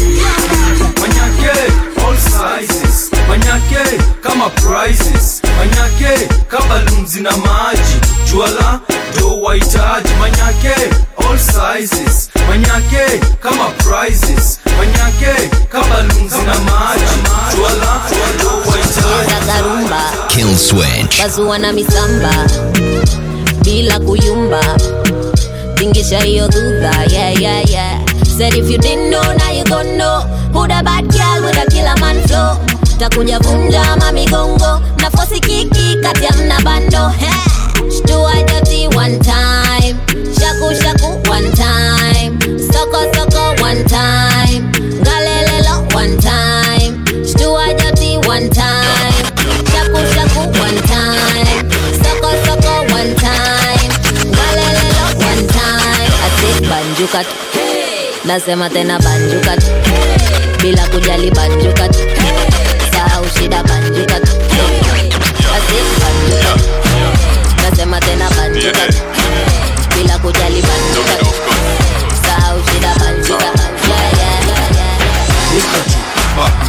Manyake, 1.00 1.56
all 2.04 2.16
sizes. 2.18 3.10
Manyake, 3.30 3.98
kama 4.22 4.50
prizes. 4.50 5.42
Manyake, 5.58 6.28
kama 6.50 6.80
lumzi 6.92 7.22
na 7.22 7.32
maji. 7.32 7.96
Juala, 8.32 8.82
do 9.20 9.42
wahitaji. 9.42 10.10
Manyake, 10.20 10.76
all 11.18 11.38
sizes. 11.40 12.30
Manyake, 12.50 13.20
kama 13.40 13.70
prizes. 13.80 14.60
Manyake, 14.78 15.50
kama 15.70 16.02
lumzi 16.02 16.38
na 16.46 16.60
maji. 16.60 17.16
Juala, 17.56 18.02
do 18.44 18.50
wahitaji. 18.72 19.88
Kill 20.28 20.58
switch. 20.58 21.22
Bazuwa 21.22 21.58
na 21.58 21.74
misamba. 21.74 22.48
Bila 23.64 24.00
kuyumba 24.00 24.78
Tingisha 25.82 26.20
hiyo 26.20 26.48
dhudha 26.48 26.92
Yeah, 27.12 27.42
yeah, 27.42 27.70
yeah. 27.70 28.06
Said 28.38 28.54
if 28.54 28.70
you 28.70 28.78
didn't 28.78 29.10
know, 29.10 29.34
now 29.34 29.50
you 29.50 29.64
gon' 29.64 29.98
know. 29.98 30.22
Who 30.54 30.68
the 30.68 30.80
bad 30.86 31.10
girl 31.10 31.42
with 31.42 31.58
a 31.58 31.66
killer 31.72 31.98
man 32.00 32.22
flow? 32.28 32.58
Takuja 33.00 33.40
vunja 33.40 33.96
mamigongo 33.96 34.82
Nafosi 35.02 35.40
kiki 35.40 35.98
kati 36.04 36.26
ya 36.26 36.32
mna 36.32 36.62
bando. 36.62 37.10
Hey, 37.10 37.90
Shtua 37.90 38.32
one 38.96 39.20
time 39.20 39.71
Ati 57.14 57.20
banjuka 57.20 57.24
tu 57.24 57.60
Nasema 58.26 58.70
tena 58.70 59.00
banjukat. 59.00 59.60
Bila 60.62 60.88
kujali 60.88 61.32
banjukat. 61.32 61.96
Sahau 62.94 63.26
shida 63.38 63.64
banjukat. 63.64 64.24
Nasema 67.64 68.00
tena 68.00 68.30
banjukat. 68.30 68.96
Bila 69.96 70.18
kujali 70.20 70.62
banjukat. 70.62 71.22
Sahau 72.26 72.62
shida 72.72 72.94
banjukat. 73.00 73.60
Yeah, 73.88 75.72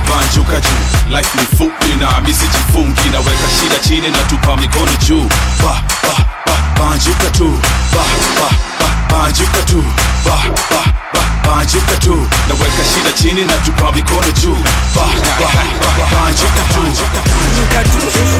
banjuka 0.08 0.60
juu 0.60 1.16
life 1.16 1.38
ni 1.38 1.56
fupi 1.58 1.92
na 2.00 2.20
misi 2.20 2.46
jifungi 2.48 3.08
naweka 3.12 3.48
shida 3.60 3.78
chini 3.88 4.10
na 4.10 4.18
tupa 4.18 4.56
mikono 4.56 4.92
juu. 5.08 5.28
Ba, 5.62 5.82
ba, 6.02 6.26
ba, 6.46 6.54
banjuka 6.78 7.30
tu. 7.30 7.48
Ba, 7.94 8.04
ba, 8.40 8.71
ba, 9.12 9.18
banjuka 9.18 9.62
tu 9.66 9.82
ba, 10.24 10.36
ba, 10.70 10.82
ba, 11.12 11.22
banjuka 11.44 11.96
tu 12.00 12.14
naweka 12.48 12.84
shida 12.84 13.12
chini 13.12 13.44
na 13.44 13.56
tupa 13.64 13.92
mikono 13.92 14.32
juu 14.40 14.56
ba, 14.94 15.06
ba, 15.38 15.48
ba, 15.80 16.04
banjuka 16.12 16.62
tu 16.72 16.82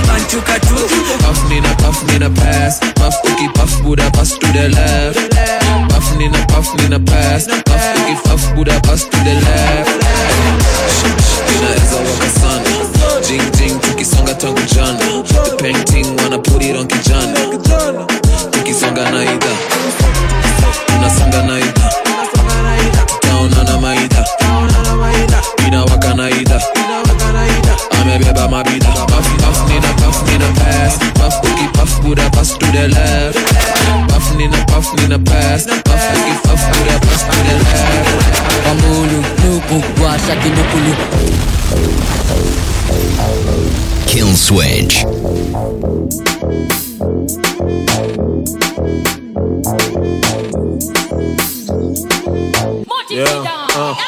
Banjuka 0.08 0.58
tu. 0.60 0.74
Puff 1.24 1.48
nina, 1.48 1.74
puff 1.76 2.02
nina, 2.08 2.30
pass. 2.30 2.78
Puff 2.94 3.14
cookie, 3.22 3.48
puff 3.54 3.82
Buddha, 3.82 4.10
pass 4.12 4.36
to 4.38 4.46
the 4.52 4.68
left. 4.68 5.18
Puff 5.90 6.16
nina, 6.16 6.38
puff 6.48 6.74
nina, 6.76 6.98
pass. 7.00 7.46
Puff 7.46 7.94
cookie, 7.94 8.16
puff 8.24 8.54
Buddha, 8.54 8.80
pass 8.82 9.04
to 9.04 9.16
the 9.18 9.34
left. 9.44 11.21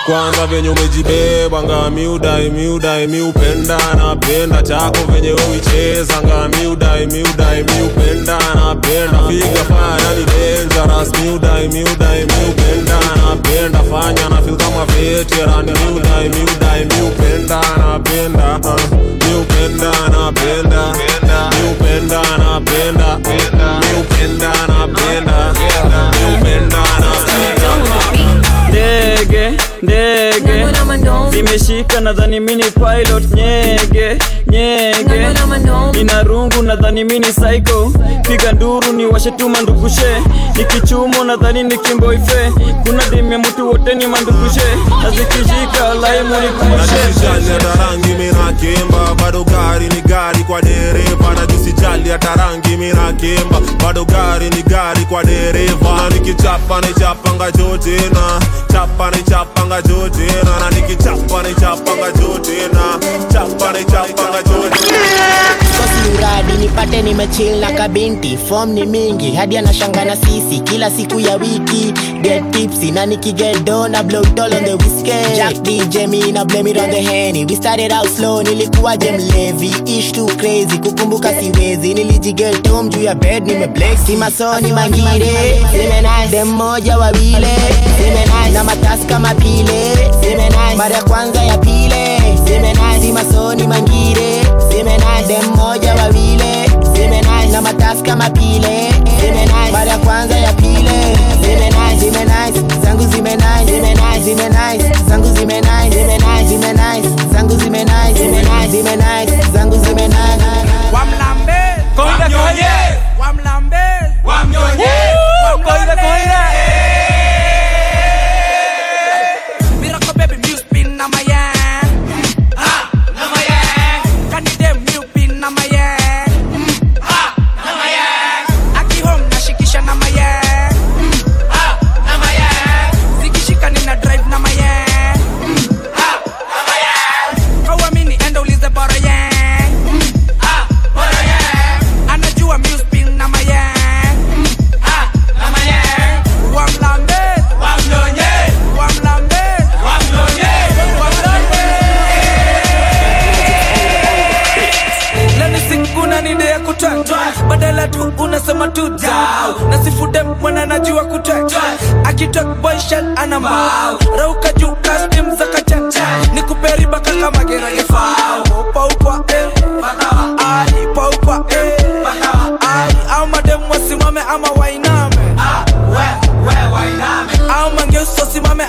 Kwanza 0.07 0.47
venye 0.47 0.69
umejibeba 0.69 1.63
nga 1.63 1.91
miudai 1.91 2.51
miudai 2.51 3.07
miupenda 3.07 3.79
napenda. 3.97 4.63
Chako 4.63 4.99
venye 5.13 5.33
uicheza 5.33 6.23
nga 6.23 6.49
miudai 6.49 7.07
miudai 7.07 7.65
miupenda 7.65 8.39
napenda. 8.55 9.19
Figa 9.29 9.65
faya 9.65 10.11
ni 10.17 10.25
dangerous 10.25 11.11
miudai 11.23 11.69
miudai 11.69 12.25
miupenda 12.27 12.99
napenda. 13.17 13.79
Fanya 13.91 14.29
na 14.29 14.43
feel 14.43 14.57
kama 14.57 14.85
veteran 14.87 15.65
miudai 15.67 16.29
miudai 16.29 16.85
miupenda 16.85 17.61
napenda. 17.79 18.61
Miupenda 19.25 19.93
napenda. 20.13 20.95
Miupenda 21.51 22.23
ndege 29.89 30.67
zimeshika 31.31 32.01
nadhani 32.01 32.41
mini 32.41 32.65
pilot. 32.65 33.25
Nyege 33.35 34.19
nyege. 34.51 35.29
Nina 35.93 36.23
rungu 36.23 36.63
nadhani 36.63 37.05
mini 37.05 37.27
psycho. 37.27 37.93
Piga 38.23 38.53
nduru 38.53 38.93
ni 38.93 39.07
washetuma 39.07 39.61
ndugushe 39.63 40.23
nikichumo 40.57 41.25
nadhani 41.25 41.63
ni 41.63 41.79
kimboife 41.79 42.53
kuna 42.87 43.03
dimia 43.11 43.39
mutu 43.39 43.69
wote 43.71 43.95
ni 43.95 44.07
mandugushe 44.07 44.61
na 45.03 45.11
zikishika 45.11 45.95
laimu 46.01 46.35
hata 46.35 46.49
kimba 48.53 49.15
bado 49.15 49.45
gari 49.45 49.89
ni 49.89 50.01
gari 50.03 50.45
kwa 50.45 50.63
dereva. 50.63 51.35
Najisijali 51.41 52.11
hata 52.11 52.35
rangi 52.35 52.77
mina 52.77 53.13
kimba 53.13 53.61
bado 53.85 54.05
gari 54.05 54.51
ni 54.51 54.63
gari 54.63 55.05
kwa 55.05 55.25
dereva. 55.25 56.11
Nikichapa 56.15 56.81
nichapanga 56.81 57.51
jotena 57.51 58.41
chapa 58.73 59.11
ni 59.11 59.23
chapanga 59.75 59.83
jotena 59.83 60.59
na 60.61 60.71
nikichapa 60.71 61.43
ni 61.43 61.55
chapanga 61.55 62.13
jotena 62.13 62.99
chapa 63.33 63.73
ni 63.73 63.85
kosi 65.85 66.59
nipate 66.59 67.03
nimechil 67.03 67.61
na 67.61 67.73
kabinti. 67.73 68.37
Fom 68.49 68.71
ni 68.73 68.87
mingi 68.87 69.31
hadi 69.33 69.57
anashangana 69.59 70.17
sisi. 70.17 70.61
Kila 70.61 70.91
siku 70.91 71.21
ya 71.21 71.37
wiki 71.37 71.93
get 72.23 72.51
tipsy 72.51 72.91
na 72.91 73.07
nikigedo 73.07 73.89
na 73.89 74.03
blow 74.03 74.23
on 74.55 74.65
the 74.65 74.77
whiskey. 74.77 75.37
Jack 75.37 75.55
dj 75.63 76.07
me 76.09 76.33
na 76.33 76.45
blame 76.45 76.67
it 76.71 76.77
on 76.79 76.91
the 76.91 77.01
henny. 77.03 77.45
We 77.45 77.55
started 77.57 77.93
out 77.93 78.09
slow 78.09 78.43
nilikuwa 78.43 78.97
je 78.97 79.13
mlevi 79.13 79.75
ish 79.99 80.13
too 80.13 80.27
crazy 80.27 80.79
kukumbuka 80.79 81.31
siwezi. 81.35 81.95
Nilijigetom 81.95 82.89
juu 82.89 83.03
ya 83.03 83.15
bed 83.15 83.45
si 84.07 84.17
masoni 84.17 84.73
mangire. 84.73 85.61
dem 86.31 86.49
moja 86.49 86.99
wawile. 86.99 87.49
Na 88.53 88.65
matasi 88.65 89.05
kama 89.07 89.35
pile. 89.35 89.95
Mara 90.77 90.95
ya 90.97 91.03
kwanza 91.03 91.43
ya 91.43 91.59
pile. 91.59 92.21
Si 93.01 93.13
masoni 93.13 93.67
mangire 93.67 94.44
Seme 94.75 94.97
nice, 94.97 95.29
dem 95.29 95.51
moja 95.57 95.95
wawile. 95.95 96.65
Na 97.53 97.63
matafu 97.63 98.03
kama 98.03 98.31
mara 99.73 99.91
ya 99.91 99.99
kwanza 99.99 100.37
ya 100.39 100.53
pile. 100.53 101.17
Zangu 102.85 103.05
zime 103.05 103.31
nice 103.35 103.67
Seme 103.67 103.95
nice, 103.95 104.21
zime 104.25 104.49
nice, 106.73 107.09
zangu 107.33 107.55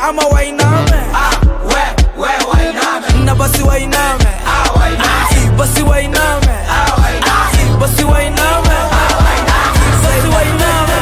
ama 0.07 0.21
wainame 0.33 0.99
ah 1.13 1.31
we 1.65 1.81
we 2.21 2.29
wainame 2.51 3.25
na 3.25 3.35
basi 3.35 3.63
wainame 3.63 4.27
ah 4.45 4.69
wainame 4.79 5.57
basi 5.57 5.81
wainame 5.81 6.55
ah 6.69 7.01
wainame 7.01 7.79
basi 7.79 8.03
wainame 8.03 8.75
ah 8.91 9.15
wainame 9.25 9.81
basi 10.03 10.27
wainame 10.35 10.97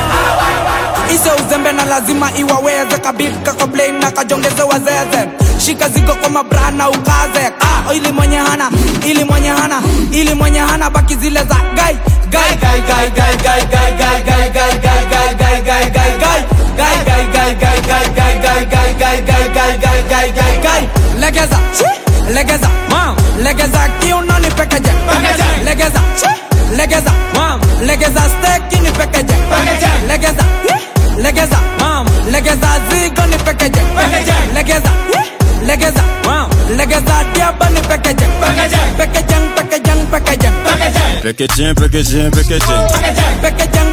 ise 1.16 1.30
uzembe 1.32 1.72
na 1.72 1.86
lazima 1.86 2.32
iwaweze 2.38 2.98
kabika 2.98 3.54
na 4.00 4.12
kajongeze 4.12 4.62
wazeze 4.64 5.28
shika 5.66 5.90
ziko 5.90 6.16
kwa 6.16 6.30
mabrana 6.30 6.90
ukaze 6.90 7.52
ah, 7.60 7.94
ili 7.94 8.12
mwenye 8.12 8.38
hana 8.38 8.72
ili 9.06 9.24
mwenye 9.24 9.50
hana 9.50 9.82
ili 10.12 10.34
mwenye 10.34 10.60
hana 10.60 10.90
baki 10.90 11.16
zile 11.16 11.40
za 11.44 11.56
gai 11.76 11.98
gai 12.30 12.56
gai 12.62 12.82
gai 12.82 13.12
gai 13.12 13.38
gai 13.38 13.66
gai 13.68 13.94
gai 13.98 14.24
gai 14.24 14.50
gai 14.52 15.06
gai 15.10 15.36
gai 15.36 15.62
gai 15.62 15.90
gai 15.92 16.20
gai 16.20 16.53
gai 16.78 16.98
gai 17.06 17.26
gai 17.34 17.54
gai 17.62 17.80
gai 17.88 18.06
gai 18.18 18.36
gai 18.44 18.66
gai 18.72 18.96
gai 19.02 19.22
gai 19.28 19.48
gai 19.56 19.78
gai 19.84 20.02
gai 20.10 20.32
gai 20.38 20.56
gai 20.64 20.84
legeza 21.20 21.60
legeza 22.36 22.70
legeza 23.44 23.90
kiuno 24.00 24.40
ni 24.40 24.50
pekeje 24.50 24.92
legeza 25.66 26.02
legeza 26.78 27.12
legeza 27.88 28.22
steki 28.34 28.80
ni 28.82 28.92
pekeje 28.92 29.36
legeza 30.08 30.46
legeza 31.18 31.60
legeza 32.32 32.70
zigo 32.90 33.26
ni 33.26 33.38
pekeje 33.38 33.82
legeza 34.54 34.92
legeza 35.66 36.04
legeza 36.78 37.24
diaba 37.34 37.70
ni 37.70 37.82
pekeje 37.82 38.26
pekejang 38.98 38.98
pekejang 38.98 39.46
pekejang 39.56 40.02
packaging, 40.12 40.58
packaging. 40.64 41.22
pekejang 41.24 41.76
pekejang 41.76 42.32
pekejang 43.42 43.93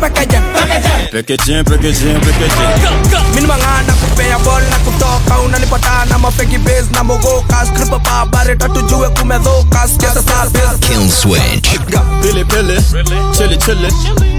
Packaging, 0.00 1.64
packaging, 1.64 2.20
packaging. 2.20 3.34
mini 3.34 3.46
mangana 3.46 3.92
kupea 3.92 4.38
bol 4.38 4.62
na 4.70 4.78
kutoka 4.78 5.40
unanipata 5.40 6.04
na 6.04 6.18
mafeki 6.18 6.58
base 6.58 6.86
na 6.92 7.04
mogoka 7.04 7.66
skripa 7.66 7.98
pabareta 7.98 8.68
tujue 8.68 9.08
kumedhoka 9.08 9.88
sikiasa 9.88 10.22
sabes 10.22 10.78
Kill 10.80 11.08
switch. 11.10 11.78
Billy 12.22 12.44
Billy, 12.44 12.76
chili 13.36 13.56
chili, 13.56 13.88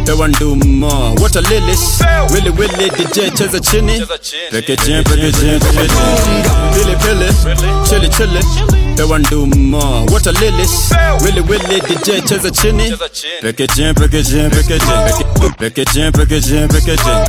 pewa 0.05 0.27
nduma, 0.27 0.87
water 1.21 1.41
lilies, 1.41 2.01
willy 2.31 2.49
willy, 2.49 2.89
DJ 2.89 3.31
cheza 3.37 3.59
chini, 3.59 3.99
packaging, 4.51 5.03
packaging, 5.03 5.59
packaging. 5.59 6.43
Billy 6.73 6.95
Billy, 6.95 7.33
chili 7.89 8.09
chili, 8.09 8.43
pewa 8.95 9.19
nduma, 9.19 10.01
water 10.11 10.33
lilies, 10.33 10.91
willy 11.21 11.41
willy, 11.41 11.81
DJ 11.81 12.21
cheza 12.27 12.51
chini, 12.51 12.91
packaging, 13.41 13.93
packaging, 13.93 14.49
packaging, 14.49 15.48
packaging, 15.57 16.11
packaging, 16.11 16.67
packaging, 16.67 17.25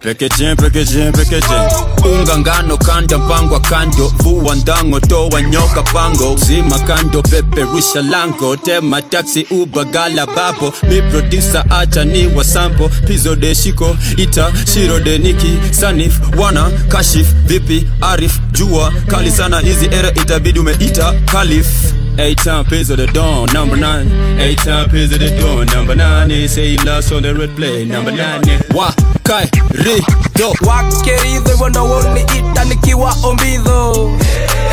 packaging, 0.00 0.56
packaging, 0.56 1.12
packaging. 1.12 1.66
Unga 2.04 2.76
kanda 2.78 3.18
mpangwa 3.18 3.60
kando, 3.60 4.08
vua 4.08 4.54
ndango 4.54 5.00
toa 5.00 5.42
nyoka 5.42 5.82
pango, 5.82 6.36
zima 6.36 6.78
kando 6.78 7.22
peperusha 7.22 8.02
lango, 8.02 8.56
tema 8.56 9.02
taxi 9.02 9.46
uba 9.50 9.84
gala 9.84 10.26
babo, 10.26 10.72
mi 10.88 11.02
producer 11.02 11.64
acha 11.70 12.04
ni 12.04 12.26
wasampo, 12.26 12.88
pizo 13.06 13.36
de 13.36 13.54
shiko 13.54 13.96
ita 14.16 14.52
shiro 14.72 15.00
de 15.00 15.18
niki. 15.18 15.58
Sanif 15.70 16.20
wana 16.38 16.70
kashif 16.88 17.26
vipi 17.46 17.86
arif. 18.00 18.40
Jua 18.52 18.92
kali 19.06 19.30
sana 19.30 19.60
hizi 19.60 19.86
era 19.86 20.10
itabidi 20.10 20.58
umeita 20.58 21.12
kalif 21.12 21.66
Eight 22.16 22.38
time 22.38 22.64
pays 22.64 22.90
of 22.90 22.98
the 22.98 23.06
dawn, 23.08 23.48
number 23.52 23.76
nine. 23.76 24.08
Eight 24.40 24.58
time 24.58 24.84
of 24.84 24.92
the 24.92 25.36
dawn, 25.40 25.66
number 25.66 25.94
nine. 25.94 26.28
They 26.28 26.46
say 26.46 26.76
lost 26.78 27.12
on 27.12 27.22
the 27.22 27.34
red 27.34 27.54
play, 27.56 27.84
number 27.84 28.12
nine. 28.12 28.40
Wa 28.72 28.92
kai 29.24 29.44
ri 29.84 30.00
do. 30.34 30.52
wakeridho 30.66 31.50
hivyo 31.50 31.68
ndo 31.68 31.84
woniita 31.84 32.64
nikiwa 32.64 33.16
ombidho 33.22 34.10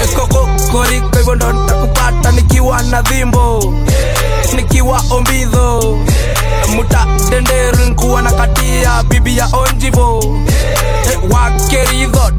ekokokoriko 0.04 1.18
hivyo 1.18 1.36
ndo 1.36 1.52
nitakupata 1.54 2.32
nikiwa 2.32 2.82
na 2.84 3.02
dhimbo 3.02 3.74
nikiwa 4.56 5.04
ombidho 5.10 5.98
muta 6.76 7.08
denderu 7.30 7.86
nkuwa 7.86 8.22
na 8.22 8.32
katia 8.32 9.04
bibi 9.04 9.38
ya 9.38 9.50
onjivo 9.54 10.38
Eh, 11.12 11.20
wakeridho 11.32 12.32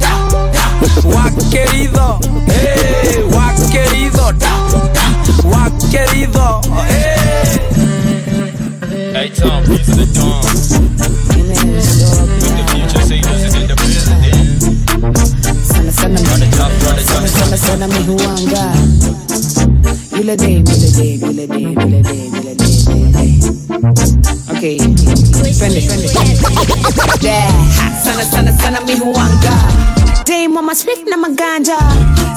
dem 30.96 31.09
na 31.11 31.16
maganja. 31.16 31.76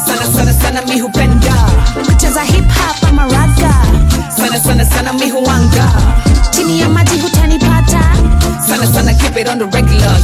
Sana 0.05 0.25
sana 0.33 0.53
sana 0.53 0.81
mi 0.87 0.99
hupenda. 0.99 1.53
Kucheza 2.07 2.41
hip 2.43 2.65
hop 2.71 3.09
ama 3.09 3.23
raga. 3.23 3.73
Sana 4.37 4.59
sana 4.59 4.85
sana 4.85 5.13
mi 5.13 5.29
huanga. 5.29 5.91
Chini 6.51 6.79
ya 6.79 6.89
maji 6.89 7.19
hutanipata. 7.19 8.01
Sana 8.67 8.87
sana 8.93 9.13
keep 9.13 9.37
it 9.37 9.47
on 9.49 9.59
the 9.59 9.65
regular. 9.65 10.15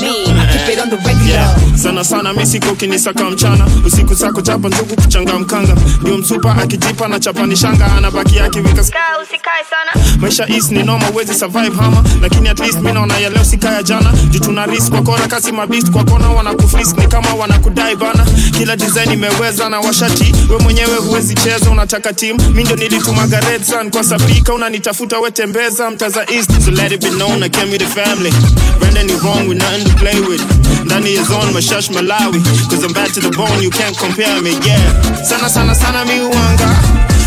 Me 0.00 0.26
I 0.28 0.46
keep 0.52 0.68
it 0.68 0.80
on 0.82 0.90
the 0.90 0.96
regular. 0.96 1.28
Yeah. 1.28 1.76
sana 1.76 2.04
sana 2.04 2.32
misiko 2.32 2.74
kinisaka 2.74 3.24
mchana. 3.30 3.66
Usiku 3.86 4.14
zako 4.14 4.40
chapa 4.42 4.68
ndugu 4.68 4.96
kuchangamkanga 4.96 5.76
ndio 6.00 6.18
msupa 6.18 6.56
akijipa 6.56 7.08
na 7.08 7.20
chapani 7.20 7.56
shanga. 7.56 7.86
Anabaki 7.96 8.40
akiwika 8.40 8.82
usikae 9.22 9.64
sana 9.70 10.06
maisha 10.20 10.46
is 10.48 10.70
ni 10.70 10.82
noma 10.82 11.10
uwezi 11.10 11.34
survive 11.34 11.76
hama. 11.76 12.04
Lakini 12.22 12.48
at 12.48 12.58
least 12.60 12.80
mi 12.80 12.92
naona 12.92 13.18
ya 13.18 13.30
leo 13.30 13.44
sikaya 13.44 13.82
jana. 13.82 14.12
Juu 14.30 14.40
risk 14.66 14.90
kwa 14.90 15.02
kona 15.02 15.28
kasi 15.28 15.52
mabist 15.52 15.90
kwa 15.90 16.04
kona 16.04 16.28
wanakufrisk 16.28 16.98
ni 16.98 17.06
kama 17.06 17.34
wanakudai 17.34 17.96
bana. 17.96 18.26
Kila 18.58 18.76
design 18.76 19.12
imeweza 19.12 19.68
na 19.68 19.80
washati 19.80 20.34
we 20.50 20.58
mwenyewe 20.58 20.96
huwezi 20.96 21.34
cheza 21.34 21.70
unataka 21.70 22.12
team. 22.12 22.36
Mi 22.54 22.64
ndio 22.64 22.76
nilitumaga 22.76 23.40
red 23.40 23.62
sun 23.64 23.90
kwa 23.90 24.04
sapika 24.04 24.54
unanitafuta 24.54 25.18
wetembeza 25.18 25.90
mtaza 25.90 26.26
east 26.30 26.50
so 26.64 26.70
let 26.70 26.92
it 26.92 27.00
be 27.02 27.10
known 27.10 27.42
I 27.42 27.48
came 27.48 27.70
with 27.72 27.80
the 27.82 28.00
family. 28.02 28.32
Brandon 28.80 29.10
is 29.10 29.22
wrong 29.22 29.48
with 29.48 29.58
nothing 29.62 29.84
to 29.84 29.96
play 29.96 30.20
with. 30.20 30.42
Ndani 30.84 31.14
ya 31.14 31.22
zone 31.22 31.52
mashash 31.52 31.90
malawi. 31.90 32.40
Cause 32.70 32.86
I'm 32.86 32.92
back 32.92 33.12
to 33.12 33.20
the 33.20 33.30
bone 33.36 33.62
you 33.62 33.70
can't 33.70 33.96
compare 33.98 34.40
me 34.42 34.50
yeah. 34.66 35.22
Sana 35.24 35.48
sana 35.48 35.74
sana 35.74 36.04
mi 36.04 36.20
uanga 36.20 36.76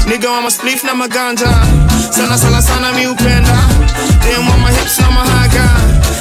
Nigga 0.10 0.30
wa 0.32 0.42
maspliff 0.42 0.84
na 0.84 0.94
maganja. 0.96 1.48
Sana 2.12 2.38
sana 2.38 2.62
sana 2.62 2.92
mi 2.94 3.08
upenda. 3.08 3.58
Hips 4.70 5.00
na 5.00 5.12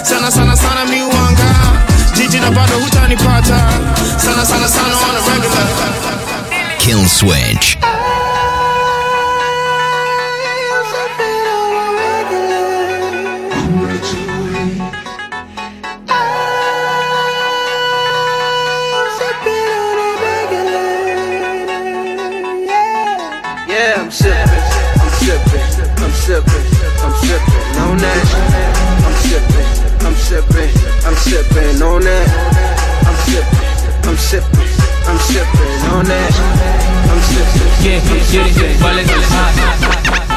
Sana 0.04 0.30
sana 0.30 0.56
sana 0.56 0.84
mi 0.84 1.02
uanga 1.02 1.54
na 2.40 2.50
sana 4.18 4.44
sana 4.44 4.68
sana 4.68 4.94
on 4.96 5.16
a 5.16 5.20
regular. 5.30 6.78
Kill 6.78 7.04
switch. 7.08 7.76
Sipping 27.28 27.76
on 27.84 27.96
that. 27.98 28.26
I'm 29.06 29.14
sipping, 29.24 29.68
I'm 30.06 30.14
sipping, 30.26 30.70
I'm 31.06 31.16
sipping 31.16 31.82
on 31.82 32.00
that. 32.02 32.28
I'm 33.08 33.16
sipping, 33.26 34.08
I'm 34.08 34.16
sipping, 34.16 34.72
I'm 35.08 35.18
sipping 35.28 35.80
on 35.92 36.04
that. 36.06 36.32
I'm 37.10 37.20
sipping. 37.30 37.68
Yeah, 37.84 38.00
yeah, 38.08 38.32
yeah, 38.32 38.48
yeah, 38.58 38.72
vale, 38.82 39.02
vale, 39.04 39.26
ah, 39.30 39.52
ah, 39.58 40.28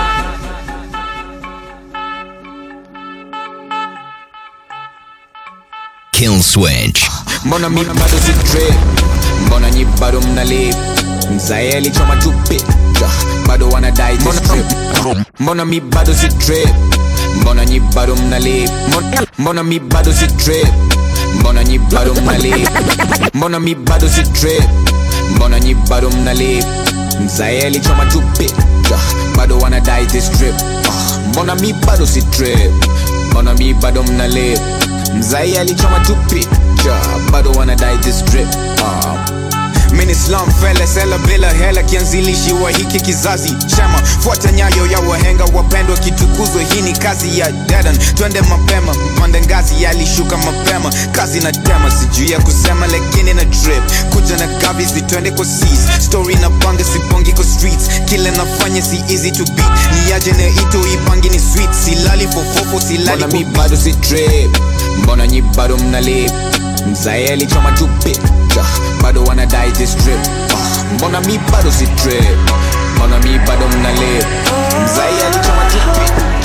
Kill 6.12 6.42
switch. 6.44 7.10
mbona 7.46 7.70
mi 7.70 7.84
bado 7.86 8.18
si 8.26 8.34
trip 8.52 8.76
mbona 9.46 9.70
nyi 9.72 9.86
bado 9.86 10.22
mnalip 10.22 10.76
mzae 11.36 11.74
alichoma 11.78 12.16
tupi 12.16 12.62
Ja, 13.02 13.10
bado 13.48 13.70
wanadai 13.70 14.18
this 14.18 14.42
trip. 14.42 14.66
Mbona 15.40 15.66
mi 15.66 15.80
bado 15.80 16.14
si 16.14 16.28
trip? 16.28 16.70
Mbona 17.42 17.66
nyi 17.66 17.80
bado 17.80 18.16
mnalip 18.16 18.70
Mbona- 18.90 19.26
mi 19.64 19.80
bado 19.80 20.14
si 20.14 20.28
trip? 20.28 20.68
Mbona 21.40 21.64
nyi 21.64 21.80
bado 21.80 22.14
mnalip 22.14 22.70
mbona 23.34 23.60
mi 23.60 23.76
bado 23.76 24.10
si 24.10 24.24
trip? 24.24 24.64
Mbona 25.36 25.60
nyi 25.60 25.76
bado 25.76 26.10
mnalip 26.10 26.66
mzae 27.26 27.62
alichoma 27.66 28.06
Ja, 28.92 28.98
bado 29.38 29.58
wanadai 29.60 30.06
this 30.06 30.30
trip. 30.32 30.56
Ah, 30.90 31.18
mbona 31.30 31.56
mi 31.56 31.74
bado 31.74 32.06
si 32.08 32.22
trip? 32.22 32.72
Mbona 33.32 33.54
mi 33.54 33.74
bado 33.74 34.04
mnalip 34.04 34.60
mzai 35.18 35.58
alichoma 35.58 36.00
ja 36.86 37.00
bado 37.32 37.52
wanadai 37.52 37.98
this 37.98 38.24
drip 38.26 38.48
uh. 38.82 39.41
Mini 39.92 40.16
slum 40.16 40.52
fele 40.62 40.88
sela 40.88 41.18
bila 41.18 41.50
hela 41.54 41.84
kianzilishi 41.84 42.54
wa 42.54 42.72
hiki 42.72 43.00
kizazi 43.02 43.50
chema. 43.68 44.02
Fuata 44.24 44.52
nyayo 44.52 44.88
ya 44.88 45.00
wahenga 45.00 45.44
wapendwa 45.46 45.98
kitukuzwe. 45.98 46.64
Hii 46.74 46.82
ni 46.82 46.94
kazi 46.94 47.40
ya 47.40 47.52
dedan 47.52 47.98
twende 47.98 48.42
mapema 48.42 48.94
mpande 48.94 49.42
ngazi 49.42 49.84
yalishuka 49.84 50.38
mapema. 50.38 50.94
Kazi 51.12 51.40
na 51.40 51.52
tema 51.52 51.92
sijuu 51.92 52.32
ya 52.32 52.40
kusema 52.40 52.88
lakini 52.88 53.34
na 53.34 53.46
drip. 53.46 53.84
Kuja 54.14 54.38
na 54.38 54.48
gavi 54.48 54.86
sitwende 54.86 55.32
kwa 55.32 55.46
seas. 55.46 56.06
Story 56.06 56.36
na 56.36 56.50
panga 56.50 56.84
sipongi 56.84 57.32
kwa 57.34 57.44
streets. 57.46 57.90
Kile 58.06 58.32
nafanya 58.32 58.82
si 58.82 59.04
easy 59.14 59.32
to 59.32 59.44
beat. 59.44 59.72
Niaje 60.08 60.32
na 60.32 60.48
ito 60.48 60.88
ipangi 60.94 61.30
ni 61.30 61.40
sweet. 61.40 61.70
Silali 61.86 62.28
fofofo 62.28 62.82
silali 62.88 63.26
mi 63.34 63.44
bado 63.46 63.78
si 63.78 63.94
trip 63.94 64.58
mbona 65.04 65.28
nyi 65.28 65.42
bado 65.42 65.78
mnalip 65.78 66.32
mzaeli 66.92 67.30
alichoma 67.32 67.72
tupi 67.72 68.18
bado 69.02 69.24
wanadai 69.24 69.72
this 69.72 69.96
trip. 69.96 70.20
Mbona 70.94 71.22
mi 71.22 71.38
bado 71.52 71.72
si 71.72 71.88
trip. 71.88 72.38
Mbona 72.96 73.20
mi 73.20 73.40
bado 73.40 73.68
mnalip 73.68 74.26
mzae 74.84 75.26
alichoma 75.28 75.64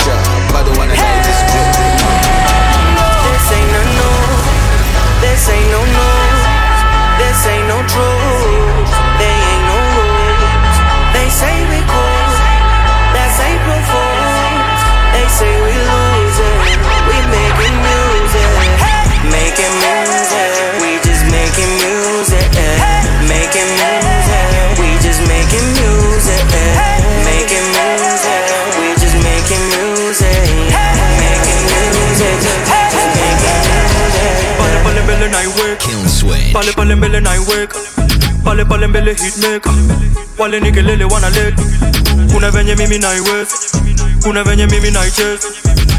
ja 0.05 0.15
bado 0.53 0.71
wanadai 0.79 1.21
this 1.23 1.51
trip. 1.51 1.75
This 3.23 3.51
ain't 3.51 3.71
no 3.71 3.79
news. 3.79 4.45
This 5.21 5.49
ain't 5.49 5.71
no 5.71 5.85
news. 5.85 6.06
Pale 36.57 36.71
pale 36.73 36.95
mbele 36.95 37.19
na 37.19 37.35
iweka. 37.35 37.77
Pale 38.43 38.65
pale 38.65 38.87
mbele 38.87 39.13
hitmaker 39.13 39.73
wale 40.37 40.59
ni 40.59 40.71
kelele 40.71 41.03
wanaleta 41.05 41.63
kuna 42.33 42.51
venye 42.51 42.75
mimi 42.75 42.97
naiweza 42.97 43.55
kuna 44.23 44.43
venye 44.43 44.65
mimi 44.65 44.91
naicheza 44.91 45.47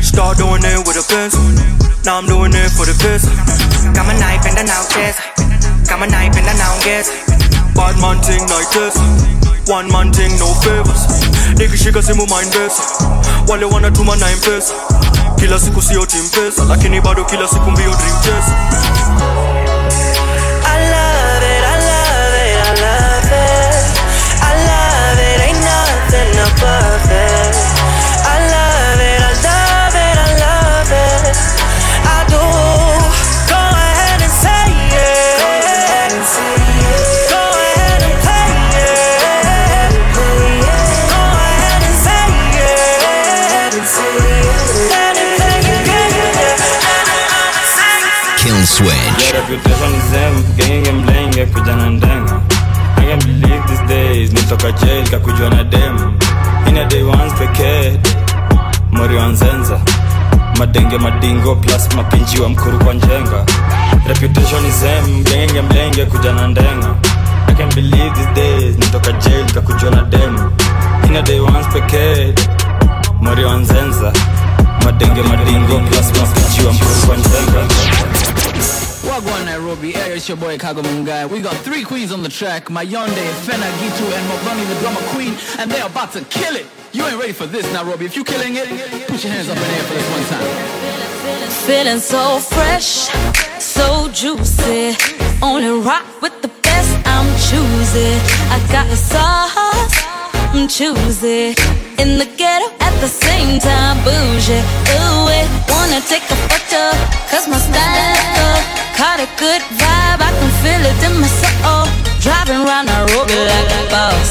start 0.03 0.39
doing 0.39 0.59
it 0.65 0.87
with 0.89 0.97
a 0.97 1.03
pencil 1.03 1.41
now 2.05 2.19
I'm 2.19 2.27
doing 2.27 2.55
it 2.55 2.71
for 2.73 2.87
the 2.87 2.95
pesa 2.95 3.29
kama 3.95 4.13
naipenda 4.15 4.63
naucheza 4.63 5.23
kama 5.89 6.07
naipenda 6.07 6.55
naongeza 6.55 7.13
bad 7.75 7.97
man 7.99 8.21
thing 8.21 8.41
naicheza 8.41 9.01
one 9.75 9.93
man 9.93 10.13
thing 10.13 10.39
no 10.39 10.55
favors. 10.55 11.01
Nikishika 11.59 12.03
simu 12.03 12.27
mind 12.27 12.53
pesa 12.53 12.83
wale 13.49 13.65
wanatuma 13.65 14.17
na 14.17 14.27
mpesa 14.37 14.75
kila 15.37 15.61
siku 15.61 15.83
sio 15.83 16.07
timpesa 16.07 16.65
lakini 16.65 17.01
bado 17.01 17.25
kila 17.25 17.49
siku 17.49 17.71
mbio 17.71 17.91
dream 17.95 18.21
chase 18.21 18.53
days, 53.89 54.33
nitoka 54.33 54.73
Madenge 60.59 60.99
madingo 60.99 61.55
plus 61.57 61.89
mapinji 61.97 62.41
wa 62.41 62.49
mkuru 62.49 62.79
kwa 62.79 62.95
njenga. 62.95 63.45
Reputation 64.07 64.67
is 64.67 64.83
em 64.83 65.25
genge 65.25 65.63
mlenge 65.63 66.05
kuja 66.07 66.33
na 66.33 66.49
ndenga 66.49 66.95
I 67.49 67.55
can't 67.55 67.75
believe 67.75 68.11
these 68.15 68.35
days, 68.35 68.77
nitoka 68.77 69.13
jail 69.13 69.47
kakujua 69.55 69.91
na 69.91 70.03
dem. 70.03 70.51
Ina 71.09 71.23
day 71.23 71.41
once 71.41 71.69
pekee, 71.73 72.35
mori 73.21 73.45
wa 73.45 73.55
nzenza. 73.57 74.13
Madenge 74.85 75.23
madingo 75.23 75.79
plus 75.81 76.07
mapinji 76.21 76.67
wa 76.67 76.73
mkuru 76.73 76.95
kwa 77.07 77.17
njenga 77.17 77.75
Wagwan 79.09 79.45
Nairobi, 79.47 79.93
hey, 79.93 80.17
it's 80.17 80.29
your 80.29 80.37
boy 80.37 80.59
Kago 80.59 80.83
Mungai. 80.83 81.29
We 81.31 81.41
got 81.41 81.57
three 81.57 81.83
queens 81.83 82.13
on 82.13 82.23
the 82.23 82.29
track, 82.29 82.67
Mayonde, 82.67 83.25
Fena 83.45 83.71
Gitu, 83.81 84.05
and 84.17 84.31
Mobani 84.31 84.65
the 84.69 84.81
drummer 84.81 85.01
queen, 85.15 85.35
and 85.59 85.71
they're 85.71 85.87
about 85.87 86.13
to 86.13 86.21
kill 86.27 86.55
it. 86.57 86.67
You 86.93 87.05
ain't 87.05 87.19
ready 87.19 87.33
for 87.33 87.47
this, 87.47 87.65
Nairobi. 87.73 88.05
If 88.07 88.17
you 88.17 88.25
killing 88.25 88.57
it, 88.57 88.69
put 89.09 89.23
your 89.25 89.33
hands 89.33 89.49
up 89.49 89.57
in 89.57 89.63
the 89.63 89.69
air 89.69 89.85
for 89.85 89.95
this 89.95 90.09
one 90.11 90.25
time. 90.33 90.47
Feeling 91.67 92.01
so 92.01 92.39
fresh, 92.39 93.09
so 93.59 94.09
juicy. 94.11 94.97
Only 95.43 95.81
rock 95.85 96.05
with 96.23 96.41
the 96.43 96.49
best, 96.63 96.91
I'm 97.05 97.29
choosing. 97.49 98.19
I 98.55 98.59
got 98.73 98.87
the 98.89 98.97
sauce, 98.97 99.97
I'm 100.51 100.67
choosy. 100.67 101.55
In 102.01 102.17
the 102.19 102.27
ghetto 102.37 102.73
at 102.81 102.95
the 103.01 103.09
same 103.09 103.61
time, 103.61 103.97
bougie. 104.03 104.65
Ooh, 104.97 105.29
it 105.29 105.49
wanna 105.69 106.01
take 106.01 106.25
a 106.25 106.37
photo, 106.49 106.97
cause 107.31 107.47
my 107.47 107.59
style 107.59 108.17
up. 108.49 108.65
Caught 108.97 109.21
a 109.21 109.29
good 109.37 109.63
vibe, 109.77 110.21
I 110.25 110.31
can 110.33 110.51
feel 110.65 110.83
it 110.91 110.99
in 111.05 111.15
my 111.21 111.29
soul. 111.29 111.85
Driving 112.25 112.65
around 112.65 112.87
Nairobi 112.87 113.37
like 113.37 113.71
a 113.77 113.83
boss. 113.93 114.31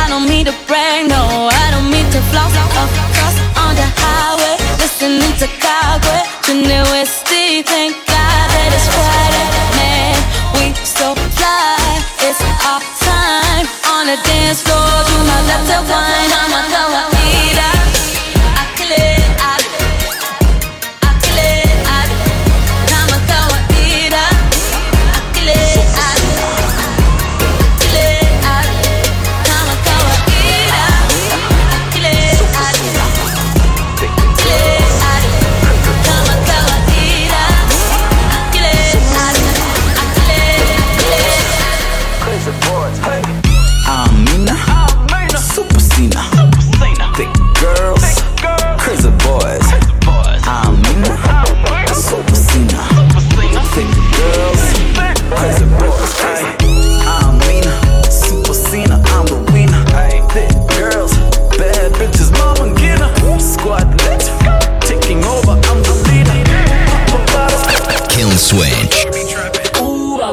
I 0.00 0.08
don't 0.08 0.28
mean 0.28 0.44
to 0.46 0.54
brag, 0.66 1.08
no, 1.08 1.48
I 1.52 1.70
don't 1.70 1.88
mean 1.90 2.06
to 2.10 2.20
floss. 2.30 2.52
Across 2.52 3.36
on 3.62 3.72
the 3.78 3.86
highway, 4.02 4.56
listening 4.82 5.32
to 5.38 5.46
Kagwe. 5.62 5.81
Do 15.52 15.58
my 15.58 15.58
left 15.58 15.68
to 15.68 15.92
wine. 15.92 16.21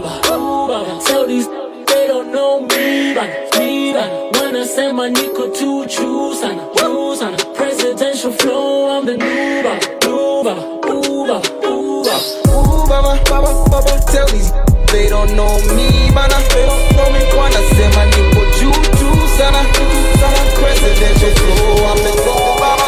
baba, 0.02 0.34
ooh 0.34 0.68
baba. 0.68 1.02
Tell 1.06 1.28
these 1.28 1.48
they 1.48 2.08
don't 2.08 2.32
know 2.32 2.62
me, 2.62 3.14
bana, 3.14 3.50
me, 3.58 3.94
bana. 3.94 4.30
When 4.40 4.56
I 4.56 4.66
send 4.66 4.98
my 4.98 5.10
nickel 5.10 5.52
to 5.52 5.86
choose, 5.88 6.42
and 6.44 6.60
choose, 6.78 7.22
and 7.22 7.36
presidential 7.56 8.32
flow, 8.32 8.98
I'm 8.98 9.06
the 9.06 9.18
new 9.18 9.64
baba, 9.64 9.80
new 10.06 10.44
baba, 10.44 10.64
ooh 10.92 11.28
baba, 11.28 11.68
ooh 11.68 12.04
baba. 12.04 12.20
Ooh 12.50 12.88
baba, 12.88 13.22
baba, 13.30 13.70
baba. 13.70 13.94
Tell 14.12 14.28
these 14.28 14.52
they 14.92 15.08
don't 15.10 15.36
know 15.36 15.54
me, 15.76 16.12
bana. 16.14 16.38
They 16.54 16.66
don't 16.66 16.96
know 16.96 17.10
me 17.12 17.22
when 17.38 17.52
I 17.54 17.62
send 17.76 17.96
my 17.96 18.06
nickel 18.06 18.46
to 18.46 18.70
choose, 19.00 19.40
and 19.42 19.56
choose 19.76 20.10
sana. 20.20 20.50
presidential 20.62 21.32
flow, 21.40 21.86
I'm 21.90 21.98
the 22.06 22.14
new 22.16 22.50
baba. 22.62 22.88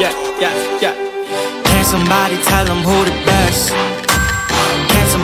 Yeah, 0.00 0.12
yeah, 0.40 0.54
yeah. 0.80 0.94
Can 1.64 1.84
somebody 1.84 2.36
tell 2.42 2.64
them 2.64 2.82
who 2.82 3.04
the 3.04 3.16
best? 3.26 4.13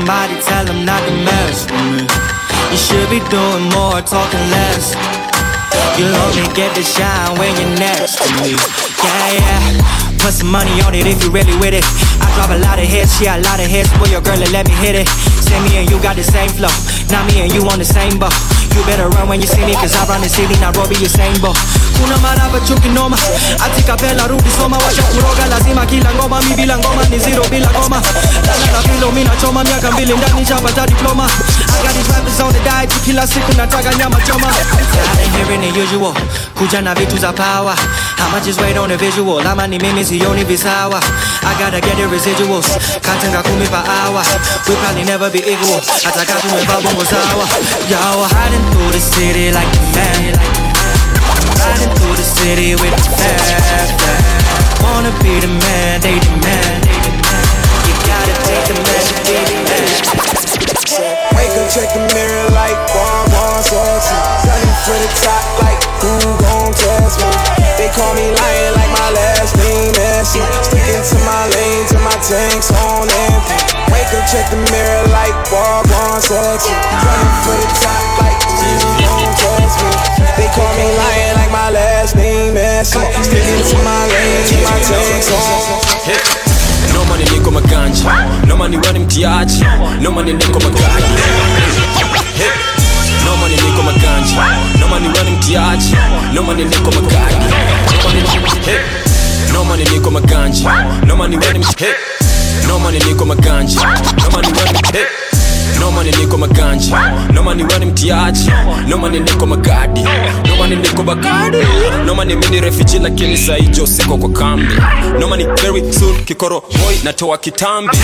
Somebody 0.00 0.40
tell 0.40 0.64
them 0.64 0.86
not 0.86 1.04
to 1.04 1.12
mess 1.28 1.68
with 1.68 1.84
me? 1.92 2.08
You 2.72 2.78
should 2.80 3.04
be 3.12 3.20
doing 3.28 3.68
more, 3.76 4.00
talking 4.00 4.40
less. 4.48 4.96
You'll 6.00 6.16
only 6.24 6.48
get 6.56 6.72
to 6.74 6.82
shine 6.82 7.36
when 7.36 7.52
you're 7.60 7.76
next 7.76 8.16
to 8.16 8.24
me. 8.40 8.56
Yeah, 8.96 9.36
yeah. 9.36 10.16
Put 10.16 10.32
some 10.32 10.48
money 10.48 10.72
on 10.88 10.94
it 10.94 11.04
if 11.04 11.22
you 11.22 11.30
really 11.30 11.52
with 11.60 11.76
it. 11.76 11.84
I 12.16 12.32
drop 12.32 12.48
a 12.48 12.56
lot 12.64 12.78
of 12.78 12.88
hits, 12.88 13.20
yeah, 13.20 13.36
a 13.36 13.44
lot 13.44 13.60
of 13.60 13.68
hits. 13.68 13.92
Boy, 14.00 14.08
your 14.08 14.22
girl, 14.22 14.40
and 14.40 14.50
let 14.52 14.66
me 14.66 14.72
hit 14.80 14.96
it. 14.96 15.06
Say 15.44 15.60
me 15.68 15.76
and 15.76 15.90
you 15.90 16.00
got 16.00 16.16
the 16.16 16.24
same 16.24 16.48
flow. 16.48 16.72
Now 17.10 17.26
me 17.26 17.42
and 17.42 17.52
you 17.52 17.66
on 17.66 17.78
the 17.78 17.84
same 17.84 18.18
boat. 18.18 18.32
You 18.70 18.86
better 18.86 19.08
run 19.10 19.26
when 19.28 19.40
you 19.42 19.46
see 19.50 19.66
me, 19.66 19.74
cause 19.74 19.90
I 19.98 20.06
run 20.06 20.22
the 20.22 20.30
city, 20.30 20.54
Nairobi, 20.62 20.94
same 21.10 21.34
boat. 21.42 21.58
Kuna 21.98 22.16
maraba 22.22 22.60
chuki 22.64 22.88
noma 22.94 23.18
ati 23.60 23.82
kapela 23.82 24.28
rudi 24.30 24.48
soma 24.50 24.78
washa 24.78 25.02
kuroga 25.10 25.46
lazima 25.50 25.84
kila 25.86 26.10
ngoma 26.14 26.40
mi 26.48 26.54
bila 26.54 26.78
ngoma 26.78 27.02
ni 27.10 27.18
zero 27.18 27.42
bila 27.50 27.66
ngoma. 27.74 28.00
Lala 28.46 28.66
na 28.72 28.80
pilo 28.88 29.10
mi 29.12 29.24
nachoma 29.24 29.64
miaka 29.64 29.90
mbili 29.90 30.14
ndani 30.16 30.46
chapata 30.46 30.86
diploma. 30.86 31.26
I 31.26 31.82
got 31.82 31.92
these 31.94 32.08
rappers 32.08 32.40
on 32.40 32.52
the 32.52 32.60
diet 32.64 32.90
kila 33.04 33.26
siku 33.26 33.52
nataka 33.56 33.94
nyama 33.98 34.20
choma. 34.24 34.46
I 34.48 35.20
ain't 35.20 35.34
hearing 35.34 35.60
the 35.60 35.80
usual. 35.82 36.14
Kuja 36.54 36.80
na 36.82 36.94
vitu 36.94 37.18
za 37.18 37.32
power. 37.32 37.74
How 38.16 38.30
much 38.30 38.46
is 38.46 38.56
weight 38.58 38.76
on 38.78 38.88
the 38.88 38.96
visual? 38.96 39.40
Ama 39.46 39.66
ni 39.66 39.78
mimi 39.78 40.04
sioni 40.04 40.44
visawa. 40.44 41.00
I 41.42 41.52
gotta 41.58 41.80
get 41.80 41.96
the 41.96 42.06
residuals. 42.08 42.68
Katanga 43.02 43.42
kumi 43.42 43.66
per 43.66 43.82
hour. 43.84 44.22
We 44.68 44.74
probably 44.76 45.04
never 45.04 45.28
be 45.30 45.38
equal. 45.44 45.80
Hata 46.04 46.24
kama 46.24 46.48
bongo 47.00 47.08
sawa 47.08 47.46
yo 47.88 48.24
hiding 48.28 48.64
through 48.72 48.92
the 48.92 49.00
city 49.00 49.50
like 49.52 49.68
a 49.68 49.82
man. 49.96 50.34
Riding 51.60 51.92
through 51.96 52.16
the 52.16 52.22
city 52.22 52.74
with 52.74 52.92
the 52.96 53.04
fast 53.16 54.00
Wanna 54.82 55.12
be 55.22 55.40
the 55.40 55.48
man, 55.48 56.00
they 56.00 56.18
demand 56.18 56.84
You 57.86 57.94
gotta 58.04 58.34
take 58.44 58.64
the 58.68 58.74
to 58.74 59.14
be 59.24 59.36
the 59.48 59.56
man. 59.64 59.88
Wake 61.36 61.56
up, 61.56 61.70
check 61.70 61.88
the 61.92 62.00
mirror 62.14 62.48
like 62.50 62.76
one, 62.92 63.30
one, 63.32 63.62
sexy. 63.62 64.16
Gunning 64.44 64.76
for 64.84 64.96
the 64.96 65.10
top 65.20 65.62
like 65.62 65.89
who 66.00 66.12
gon' 66.40 66.72
test 66.74 67.20
me? 67.20 67.30
They 67.78 67.88
call 67.96 68.12
me 68.14 68.26
lying 68.32 68.72
like 68.76 68.90
my 68.92 69.08
last 69.12 69.56
name 69.56 69.92
messy. 69.96 70.40
Sticking 70.64 71.02
to 71.04 71.16
my 71.24 71.44
lane 71.54 71.84
till 71.88 72.00
my 72.00 72.16
tanks 72.24 72.70
on 72.72 73.08
empty. 73.08 73.56
Wake 73.92 74.12
up, 74.16 74.24
check 74.28 74.46
the 74.50 74.58
mirror 74.72 75.04
like 75.12 75.34
one, 75.52 75.84
one, 75.88 76.20
sexy. 76.20 76.72
Gunning 76.72 77.34
for 77.44 77.56
the 77.56 77.68
top 77.80 78.04
like 78.20 78.38
who 78.60 78.68
gon' 79.04 79.32
test 79.36 79.76
me? 79.80 79.90
They 80.36 80.48
call 80.56 80.72
me 80.76 80.86
lying 80.96 81.34
like 81.36 81.52
my 81.52 81.68
last 81.70 82.16
name 82.16 82.54
messy. 82.54 83.00
Sticking 83.22 83.62
to 83.70 83.76
my 83.84 84.00
lane 84.08 84.42
till 84.48 84.62
my 84.64 84.78
tanks 84.80 85.28
on 85.32 85.80
No 86.92 87.04
noma 87.04 87.16
niliko 87.16 87.50
maganja 87.50 88.10
noma 88.46 88.68
ni 88.68 88.76
wani 88.76 88.98
mtiaji 88.98 89.64
noma 90.00 90.22
niliko 90.22 90.60
maganja 90.60 91.79
niliko 93.70 93.82
maganja 93.82 94.36
noma 94.80 95.00
ni 95.00 95.08
wani 95.08 95.30
mtiaji 95.30 95.96
noma 96.34 96.54
niliko 96.54 96.90
maganja 96.90 97.56
noma 99.52 99.76
niliko 99.76 100.10
maganja 100.10 100.70
noma 101.06 101.28
wani 101.28 101.36
noma 102.68 102.90
niliko 102.90 103.24
maganja 103.24 103.80
noma 104.24 104.40
ni 104.42 104.52
wani 105.80 105.92
noma 105.92 106.04
niliko 106.04 106.38
maganja. 106.38 107.12
Ni 107.54 107.62
wani 107.72 107.86
mtiaji. 107.86 108.50
Noma 108.88 109.08
niko 109.20 109.46
magadi. 109.46 110.00
Noma 110.48 110.66
niko 110.76 111.02
bagadi. 111.02 111.56
Ni 112.24 112.34
mini 112.36 112.60
refugee 112.60 112.98
lakini 112.98 113.36
saijo 113.36 113.86
siko 113.86 114.16
kwa 114.16 114.28
kambi. 114.30 114.74
Ni 115.36 115.44
very 115.44 115.92
soon 115.92 116.24
kikoro 116.24 116.60
boy 116.60 116.94
natoa 117.04 117.38
kitambi. 117.38 117.98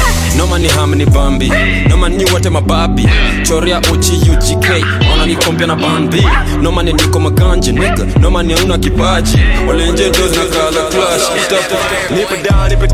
Ham 0.68 0.94
ni 0.94 1.06
bambi. 1.06 1.52
Ni 2.08 2.24
wote 2.24 2.50
mababi. 2.50 3.08
Choria 3.42 3.80
uchi 3.80 4.12
ugk 4.32 4.84
ona 5.14 5.26
na 5.66 5.76
bambi. 5.76 6.26
Ni 6.82 6.92
niko 6.92 7.20
maganja 7.20 7.72
nigga. 7.72 8.06
Noma 8.20 8.42
ni 8.42 8.54
una 8.54 8.78
kipaji. 8.78 9.38
Walenje 9.68 10.08
ndio 10.08 10.28
zinakala 10.28 10.82
clash. 10.90 11.22
Nipe 12.10 12.36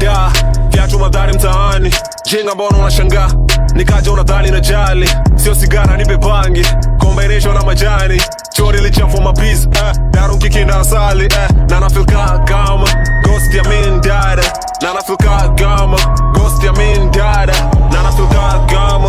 da 0.04 0.32
viatu 0.72 0.98
madhari 0.98 1.32
mtaani. 1.32 1.94
Jinga 2.24 2.54
mbona 2.54 2.78
unashangaa? 2.78 3.28
Nikaja 3.74 4.12
unadhani 4.12 4.50
na 4.50 4.60
jali. 4.60 5.10
Sio 5.34 5.54
sigara 5.54 5.96
nipe 5.96 6.16
bangi. 6.16 6.66
Combination 6.98 7.54
na 7.54 7.62
majani. 7.62 8.22
Chori 8.52 8.80
lichafu 8.80 9.22
mapiz 9.22 9.66
eh. 9.66 9.92
daru 10.10 10.38
kikina 10.38 10.76
asali 10.80 11.24
eh. 11.24 11.48
na 11.70 11.80
nafilka 11.80 12.38
kama 12.38 12.86
ghost 13.24 13.54
ya 13.54 13.62
min 13.64 14.00
dada. 14.00 14.42
Na 14.82 14.94
nafilka 14.94 15.48
kama 15.48 15.96
ghost 16.32 16.64
ya 16.64 16.72
min 16.72 17.10
dada. 17.10 17.54
Na 17.92 18.02
nafilka 18.02 18.60
kama 18.66 19.08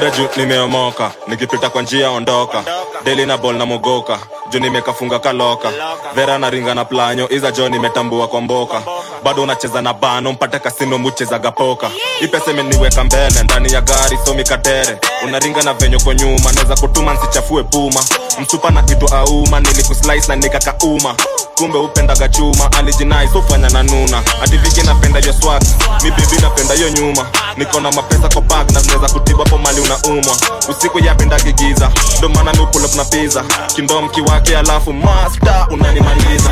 buda 0.00 0.10
juu 0.16 0.28
nimeomoka 0.36 1.10
nikipita 1.28 1.70
kwa 1.70 1.82
njia 1.82 2.10
ondoka. 2.10 2.64
Deli 3.04 3.26
na 3.26 3.38
bol 3.38 3.56
na 3.56 3.66
mogoka 3.66 4.18
juu 4.50 4.58
nimekafunga 4.58 5.18
kaloka. 5.18 5.72
Vera 6.14 6.38
na 6.38 6.50
ringa 6.50 6.74
na 6.74 6.84
planyo 6.84 7.28
iza 7.30 7.50
jo 7.52 7.68
nimetambua 7.68 8.28
kwa 8.28 8.40
mboka. 8.40 8.82
Bado 9.24 9.42
unacheza 9.42 9.82
na 9.82 9.92
bano 9.92 10.32
mpate 10.32 10.58
kasino 10.58 10.98
muchezaga 10.98 11.50
poka. 11.52 11.90
Ipeseme 12.20 12.62
niweka 12.62 13.04
mbele 13.04 13.42
ndani 13.42 13.72
ya 13.72 13.80
gari 13.80 14.18
somi 14.24 14.44
katere. 14.44 14.98
Unaringa 15.24 15.62
na 15.62 15.74
venyo 15.74 16.00
kwa 16.00 16.14
nyuma 16.14 16.52
naweza 16.52 16.76
kutuma 16.76 17.14
nsichafue 17.14 17.62
puma. 17.62 18.00
Msupa 18.40 18.70
na 18.70 18.82
kitu 18.82 19.14
auma 19.14 19.60
nilikuslice 19.60 20.28
na 20.28 20.36
nikakauma 20.36 21.14
kumbe 21.60 21.78
upendaga 21.78 22.28
chuma. 22.28 22.72
Alijinai 22.78 23.28
sofanya 23.28 23.68
na 23.70 23.82
nuna. 23.82 24.22
Ativiki 24.42 24.82
napenda 24.82 25.18
yo 25.20 25.32
swag 25.40 25.62
mi 26.02 26.10
bibi 26.10 26.42
napenda 26.42 26.74
yo 26.74 26.88
nyuma. 26.90 27.26
Niko 27.56 27.80
na 27.80 27.90
mapesa 27.92 28.28
kwa 28.28 28.42
bag 28.42 28.70
na 28.70 28.80
zinaweza 28.80 29.08
kutibu 29.14 29.38
hapo 29.42 29.58
mali 29.58 29.80
unaumwa. 29.80 30.36
Usiku 30.68 30.98
yapendagi 30.98 31.52
giza 31.52 31.90
ndo 32.18 32.28
maana 32.28 32.52
mi 32.52 32.66
pull 32.66 32.84
up 32.84 32.94
na 32.94 33.04
pizza. 33.04 33.44
Kindom 33.74 34.08
kiwake 34.08 34.56
alafu 34.58 34.92
masta 34.92 35.66
unanimaliza. 35.70 36.50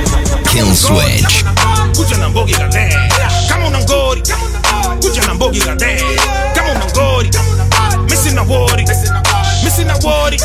Kill 0.50 0.66
kuja 1.96 2.16
na 2.16 2.28
mbogi 2.28 2.54
gade. 2.54 2.96
Kama 3.48 3.66
una 3.66 3.78
ngori 3.78 4.22
kuja 5.02 5.26
na 5.26 5.34
mbogi 5.34 5.61
gade. 5.61 6.02
Kama 6.54 6.70
una 6.70 6.84
ngori 6.86 7.30
misi 8.11 8.30
na 8.30 8.42
wori 8.42 8.84
misi 9.78 9.84
na 9.84 9.94
wori 10.10 10.38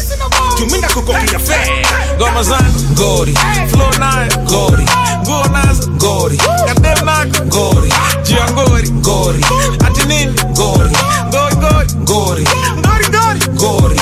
tuminda 0.58 0.88
kukokia 0.88 1.40
fe. 1.40 1.86
Ngoma 2.18 2.44
zangu 2.44 2.80
ngori 2.92 3.34
flow 3.72 3.92
nayo 4.00 4.32
ngori 4.44 4.86
nguo 5.22 5.44
nazo 5.48 5.90
ngori 5.92 6.38
kadem 6.38 7.06
nako 7.06 7.46
ngori 7.46 7.94
jia 8.24 8.52
ngori 8.52 8.90
ngori 8.92 9.46
ati 9.86 10.08
nini 10.08 10.34
ngori 10.50 10.90
ngori 11.28 11.56
ngori 11.56 11.94
ngori 12.02 12.44
ngori 12.80 13.40
ngori 13.54 14.00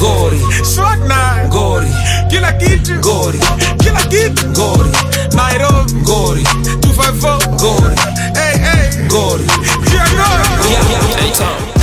ngori 0.00 0.40
swag 0.74 1.00
nayo 1.08 1.48
ngori 1.48 1.88
kila 2.30 2.52
kitu 2.52 2.94
ngori 2.94 3.38
kila 3.78 4.00
kitu 4.02 4.46
ngori 4.48 4.90
Nairobi 5.34 5.92
ngori 5.94 6.42
254 6.42 7.48
ngori 7.54 7.96
hey 8.34 8.56
hey 8.58 9.04
ngori 9.04 9.44
jia 9.90 10.04
ngori 10.14 10.70
yeah, 10.70 10.90
yeah, 10.90 11.40
yeah. 11.40 11.81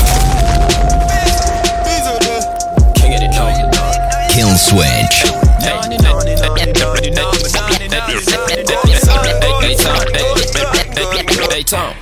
Kill 4.50 4.58
switch. 4.58 5.30
Hey 11.50 11.62
Tom. 11.64 11.94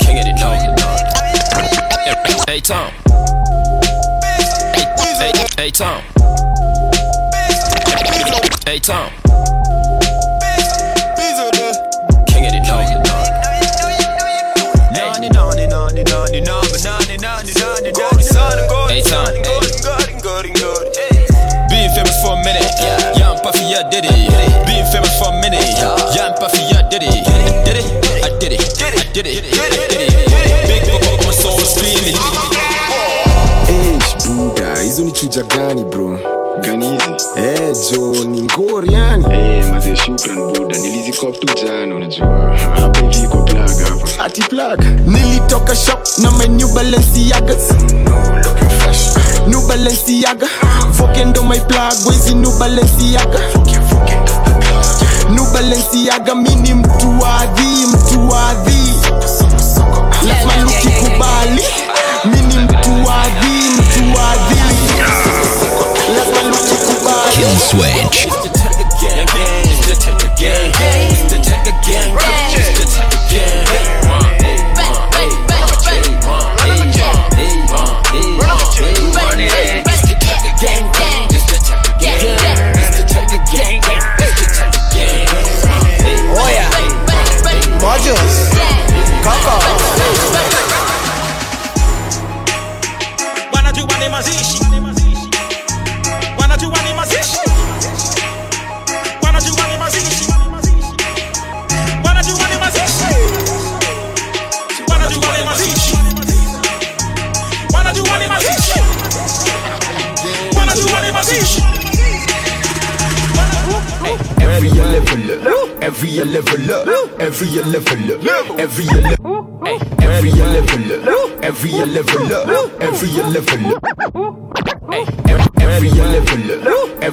Can't 0.00 0.16
get 0.16 0.26
it 0.26 0.36
no. 0.40 0.50
Hey 8.66 8.80
Tom. 8.80 9.27
Hey 19.08 19.72
Tom. 19.80 20.04
Being 21.70 21.90
famous 21.96 22.20
for 22.22 22.34
a 22.34 22.44
minute, 22.44 22.68
yeah, 23.16 23.30
I'm 23.32 23.40
puffy, 23.40 23.64
yeah, 23.64 23.88
did 23.88 24.04
it. 24.04 24.12
Being 24.66 24.84
famous 24.92 25.16
for 25.18 25.32
a 25.32 25.40
minute, 25.40 25.64
yeah, 25.80 26.28
I'm 26.28 26.34
puffy, 26.36 26.60
yeah, 26.68 26.82
did 26.90 27.02
it. 27.02 27.24
Did 27.64 27.76
it, 27.76 27.86
I 28.24 28.38
did 28.38 28.52
it, 28.52 28.60
I 28.82 29.12
did 29.12 29.26
it, 29.26 29.44
I 29.48 29.68
did 29.72 29.92
it. 29.96 30.12
Big 30.68 30.84
book, 30.92 31.24
my 31.24 31.32
soul 31.32 31.58
screaming. 31.60 32.16
Eish, 33.68 34.26
buda 34.26 34.82
hizo 34.82 35.02
ni 35.04 35.12
chuja 35.12 35.42
gani 35.42 35.84
bro? 35.84 36.18
Gani 36.60 36.86
hizi 36.86 37.28
eh 37.36 37.76
jo 37.92 38.24
ni 38.24 38.42
ngori 38.42 38.92
yani 38.94 39.24
eh 39.34 39.64
mazee 39.72 39.96
shukran 39.96 40.52
buda 40.52 40.78
nilizikop 40.78 41.40
tu 41.40 41.46
jana 41.64 41.94
unajua. 41.94 42.58
Hapa 42.80 43.00
hivi 43.00 43.22
iko 43.24 43.36
plug 43.36 43.46
hapa 43.46 43.47
ati 44.18 44.42
plug. 44.42 44.80
Nilitoka 45.06 45.74
shop 45.76 46.00
na 46.18 46.30
my 46.30 46.46
new 46.48 46.68
balenciagas 46.68 47.72
new 49.46 49.60
balenciaga. 49.68 50.46
Ndo 51.26 51.42
my 51.42 51.60
plug 51.60 52.06
wezi 52.06 52.34
New 52.34 52.50
balenciaga. 52.58 53.38
Nu 55.30 55.44
balenciaga 55.52 56.34
mini 56.34 56.74
mtu 56.74 57.20
wadhi 57.20 57.86
mtu 57.92 58.28
wadhi 58.28 58.94
lazima 60.28 60.56
nukikubali 60.56 61.64
mini 62.24 62.58
mtu 62.58 62.90
wadhi 62.90 63.70
mtu 63.78 64.18
wadhi 64.20 64.60
lazima 66.16 66.42
nukikubali 66.42 67.36
Kill 67.36 67.58
switch. 67.70 68.47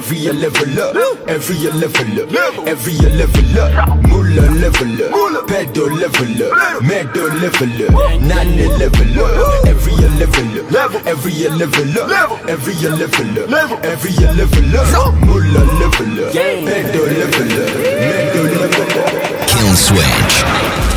Every 0.06 0.18
year 0.18 0.34
level 0.34 0.82
up, 0.82 1.28
every 1.28 1.56
year 1.56 1.72
level 1.72 2.38
up, 2.38 2.68
every 2.68 2.92
year 2.92 3.10
level 3.10 3.58
up. 3.58 3.98
Mula 4.06 4.46
level 4.62 5.02
up, 5.02 5.48
pedo 5.48 5.90
level 5.98 6.46
up, 6.46 6.80
medo 6.80 7.26
level 7.42 7.74
up, 7.82 8.20
nane 8.22 8.68
level 8.78 9.18
up. 9.18 9.66
Every 9.66 9.92
year 9.94 10.10
level 10.10 10.76
up, 10.78 10.94
every 11.06 11.32
year 11.32 11.50
level 11.50 11.98
up, 11.98 12.48
every 12.48 12.72
year 12.74 12.92
level 12.92 13.52
up, 13.52 13.84
every 13.84 14.12
year 14.12 14.32
level 14.32 14.76
up. 14.78 15.14
Mula 15.26 15.64
level 15.74 16.22
up, 16.22 16.32
pedo 16.32 17.02
level 17.18 17.50
up, 17.58 17.74
medo 18.06 18.42
level 18.46 19.02
up. 19.02 19.48
Kill 19.48 19.74
switch. 19.74 20.95